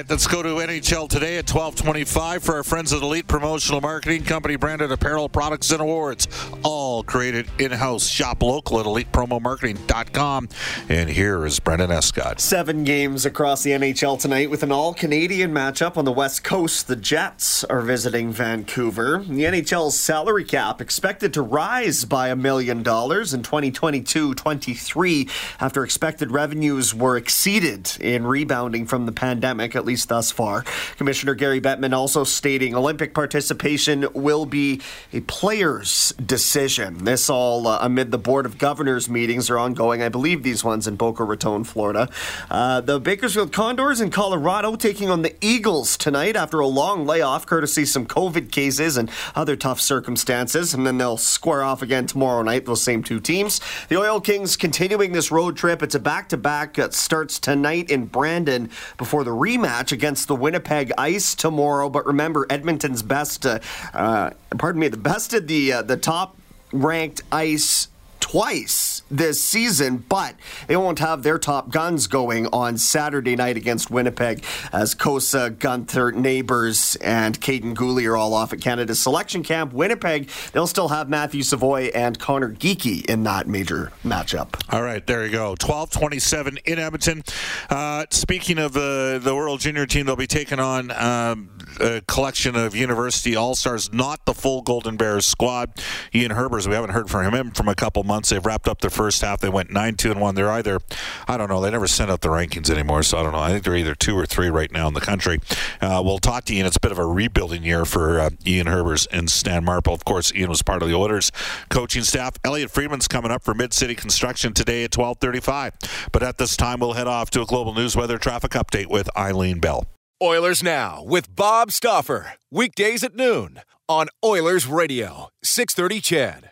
Right, 0.00 0.10
let's 0.10 0.26
go 0.26 0.42
to 0.42 0.48
NHL 0.48 1.08
today 1.08 1.36
at 1.36 1.50
1225 1.50 2.42
for 2.42 2.56
our 2.56 2.62
friends 2.62 2.92
at 2.92 3.02
Elite 3.02 3.26
Promotional 3.26 3.80
Marketing 3.80 4.22
Company 4.22 4.56
branded 4.56 4.90
apparel 4.90 5.28
products 5.28 5.70
and 5.70 5.80
awards. 5.80 6.26
All 6.62 7.02
created 7.02 7.48
in-house. 7.58 8.08
Shop 8.08 8.42
local 8.42 8.80
at 8.80 8.86
elitepromomarketing.com. 8.86 10.48
And 10.88 11.10
here 11.10 11.44
is 11.44 11.60
Brendan 11.60 11.90
Escott. 11.90 12.40
Seven 12.40 12.84
games 12.84 13.26
across 13.26 13.62
the 13.62 13.72
NHL 13.72 14.18
tonight 14.18 14.48
with 14.48 14.62
an 14.62 14.72
all 14.72 14.94
Canadian 14.94 15.52
matchup 15.52 15.96
on 15.96 16.04
the 16.04 16.12
West 16.12 16.44
Coast. 16.44 16.88
The 16.88 16.96
Jets 16.96 17.64
are 17.64 17.82
visiting 17.82 18.32
Vancouver. 18.32 19.18
The 19.18 19.44
NHL's 19.44 19.98
salary 19.98 20.44
cap 20.44 20.80
expected 20.80 21.34
to 21.34 21.42
rise 21.42 22.04
by 22.06 22.28
a 22.28 22.36
million 22.36 22.82
dollars 22.82 23.34
in 23.34 23.42
2022 23.42 24.34
23 24.34 25.28
after 25.60 25.84
expected 25.84 26.30
revenues 26.30 26.94
were 26.94 27.16
exceeded 27.16 27.90
in 28.00 28.26
rebounding 28.26 28.86
from 28.86 29.04
the 29.06 29.12
pandemic, 29.12 29.76
at 29.76 29.84
least 29.84 29.99
thus 30.06 30.30
far. 30.30 30.64
Commissioner 30.96 31.34
Gary 31.34 31.60
Bettman 31.60 31.94
also 31.94 32.24
stating 32.24 32.74
Olympic 32.74 33.14
participation 33.14 34.06
will 34.14 34.46
be 34.46 34.80
a 35.12 35.20
player's 35.22 36.12
decision. 36.24 37.04
This 37.04 37.30
all 37.30 37.66
uh, 37.66 37.78
amid 37.80 38.10
the 38.10 38.18
Board 38.18 38.46
of 38.46 38.58
Governors 38.58 39.08
meetings 39.08 39.50
are 39.50 39.58
ongoing. 39.58 40.02
I 40.02 40.08
believe 40.08 40.42
these 40.42 40.62
ones 40.62 40.86
in 40.86 40.96
Boca 40.96 41.24
Raton, 41.24 41.64
Florida. 41.64 42.08
Uh, 42.50 42.80
the 42.80 43.00
Bakersfield 43.00 43.52
Condors 43.52 44.00
in 44.00 44.10
Colorado 44.10 44.76
taking 44.76 45.10
on 45.10 45.22
the 45.22 45.34
Eagles 45.40 45.96
tonight 45.96 46.36
after 46.36 46.60
a 46.60 46.66
long 46.66 47.06
layoff, 47.06 47.46
courtesy 47.46 47.84
some 47.84 48.06
COVID 48.06 48.50
cases 48.50 48.96
and 48.96 49.10
other 49.34 49.56
tough 49.56 49.80
circumstances. 49.80 50.74
And 50.74 50.86
then 50.86 50.98
they'll 50.98 51.16
square 51.16 51.62
off 51.62 51.82
again 51.82 52.06
tomorrow 52.06 52.42
night, 52.42 52.66
those 52.66 52.82
same 52.82 53.02
two 53.02 53.20
teams. 53.20 53.60
The 53.88 53.98
Oil 53.98 54.20
Kings 54.20 54.56
continuing 54.56 55.12
this 55.12 55.30
road 55.30 55.56
trip. 55.56 55.82
It's 55.82 55.94
a 55.94 56.00
back 56.00 56.28
to 56.30 56.36
back 56.36 56.74
that 56.74 56.94
starts 56.94 57.38
tonight 57.38 57.90
in 57.90 58.06
Brandon 58.06 58.70
before 58.98 59.24
the 59.24 59.30
rematch 59.30 59.79
against 59.88 60.28
the 60.28 60.36
Winnipeg 60.36 60.92
Ice 60.98 61.34
tomorrow. 61.34 61.88
But 61.88 62.06
remember, 62.06 62.46
Edmonton's 62.50 63.02
best, 63.02 63.46
uh, 63.46 63.58
uh, 63.94 64.30
pardon 64.58 64.80
me, 64.80 64.88
the 64.88 64.96
bested 64.96 65.48
the 65.48 65.72
uh, 65.72 65.82
the 65.82 65.96
top 65.96 66.36
ranked 66.72 67.22
Ice 67.32 67.88
twice 68.20 69.02
this 69.10 69.42
season, 69.42 70.04
but 70.08 70.36
they 70.66 70.76
won't 70.76 70.98
have 71.00 71.22
their 71.22 71.38
top 71.38 71.70
guns 71.70 72.06
going 72.06 72.46
on 72.48 72.78
Saturday 72.78 73.34
night 73.34 73.56
against 73.56 73.90
Winnipeg 73.90 74.44
as 74.72 74.94
Cossa, 74.94 75.50
Guenther, 75.50 76.14
Neighbours, 76.14 76.96
and 76.96 77.40
Kaiden 77.40 77.74
Guhle 77.74 78.06
are 78.08 78.16
all 78.16 78.34
off 78.34 78.52
at 78.52 78.60
Canada's 78.60 79.00
selection 79.00 79.42
camp. 79.42 79.72
Winnipeg, 79.72 80.30
they'll 80.52 80.66
still 80.66 80.88
have 80.88 81.08
Matthew 81.08 81.42
Savoie 81.42 81.90
and 81.94 82.18
Conor 82.18 82.50
Geekie 82.50 83.04
in 83.06 83.24
that 83.24 83.48
major 83.48 83.92
matchup. 84.04 84.54
All 84.72 84.82
right, 84.82 85.04
there 85.06 85.24
you 85.24 85.32
go. 85.32 85.50
1227 85.50 86.58
in 86.64 86.78
Edmonton. 86.78 87.24
Uh, 87.68 88.04
speaking 88.10 88.58
of 88.58 88.76
uh, 88.76 89.18
the 89.18 89.34
World 89.34 89.60
Junior 89.60 89.86
team, 89.86 90.06
they'll 90.06 90.16
be 90.16 90.26
taking 90.26 90.60
on 90.60 90.90
um, 90.92 91.50
a 91.80 92.02
collection 92.06 92.56
of 92.56 92.74
university 92.74 93.36
all 93.36 93.54
stars, 93.54 93.92
not 93.92 94.24
the 94.24 94.34
full 94.34 94.62
Golden 94.62 94.96
Bears 94.96 95.26
squad. 95.26 95.72
Ian 96.14 96.32
Herbers, 96.32 96.66
we 96.66 96.74
haven't 96.74 96.90
heard 96.90 97.10
from 97.10 97.34
him 97.34 97.50
from 97.50 97.68
a 97.68 97.74
couple 97.74 98.02
months. 98.10 98.28
They've 98.28 98.44
wrapped 98.44 98.68
up 98.68 98.80
their 98.80 98.90
first 98.90 99.22
half. 99.22 99.40
They 99.40 99.48
went 99.48 99.70
9 99.70 99.94
2 99.94 100.10
and 100.10 100.20
1. 100.20 100.34
They're 100.34 100.50
either, 100.50 100.80
I 101.28 101.36
don't 101.36 101.48
know, 101.48 101.60
they 101.60 101.70
never 101.70 101.86
send 101.86 102.10
out 102.10 102.20
the 102.20 102.28
rankings 102.28 102.68
anymore, 102.68 103.02
so 103.02 103.18
I 103.18 103.22
don't 103.22 103.32
know. 103.32 103.38
I 103.38 103.50
think 103.50 103.64
they're 103.64 103.76
either 103.76 103.94
two 103.94 104.18
or 104.18 104.26
three 104.26 104.50
right 104.50 104.70
now 104.70 104.88
in 104.88 104.94
the 104.94 105.00
country. 105.00 105.40
Uh, 105.80 106.02
we'll 106.04 106.18
talk 106.18 106.44
to 106.46 106.54
Ian. 106.54 106.66
It's 106.66 106.76
a 106.76 106.80
bit 106.80 106.92
of 106.92 106.98
a 106.98 107.06
rebuilding 107.06 107.62
year 107.62 107.84
for 107.84 108.20
uh, 108.20 108.30
Ian 108.46 108.66
Herbers 108.66 109.06
and 109.12 109.30
Stan 109.30 109.64
Marple. 109.64 109.94
Of 109.94 110.04
course, 110.04 110.34
Ian 110.34 110.50
was 110.50 110.62
part 110.62 110.82
of 110.82 110.88
the 110.88 110.94
Oilers 110.94 111.30
coaching 111.68 112.02
staff. 112.02 112.34
Elliotte 112.44 112.70
Friedman's 112.70 113.08
coming 113.08 113.30
up 113.30 113.42
for 113.42 113.54
Mid 113.54 113.72
City 113.72 113.94
Construction 113.94 114.52
today 114.52 114.84
at 114.84 114.96
1235. 114.96 116.08
But 116.12 116.22
at 116.22 116.38
this 116.38 116.56
time, 116.56 116.80
we'll 116.80 116.94
head 116.94 117.06
off 117.06 117.30
to 117.30 117.42
a 117.42 117.46
global 117.46 117.74
news 117.74 117.96
weather 117.96 118.18
traffic 118.18 118.52
update 118.52 118.86
with 118.86 119.08
Eileen 119.16 119.60
Bell. 119.60 119.86
Oilers 120.22 120.62
Now 120.62 121.02
with 121.02 121.34
Bob 121.34 121.72
Stauffer. 121.72 122.34
Weekdays 122.50 123.02
at 123.02 123.14
noon 123.14 123.60
on 123.88 124.08
Oilers 124.24 124.66
Radio, 124.66 125.28
630 125.42 126.00
Ched. 126.00 126.49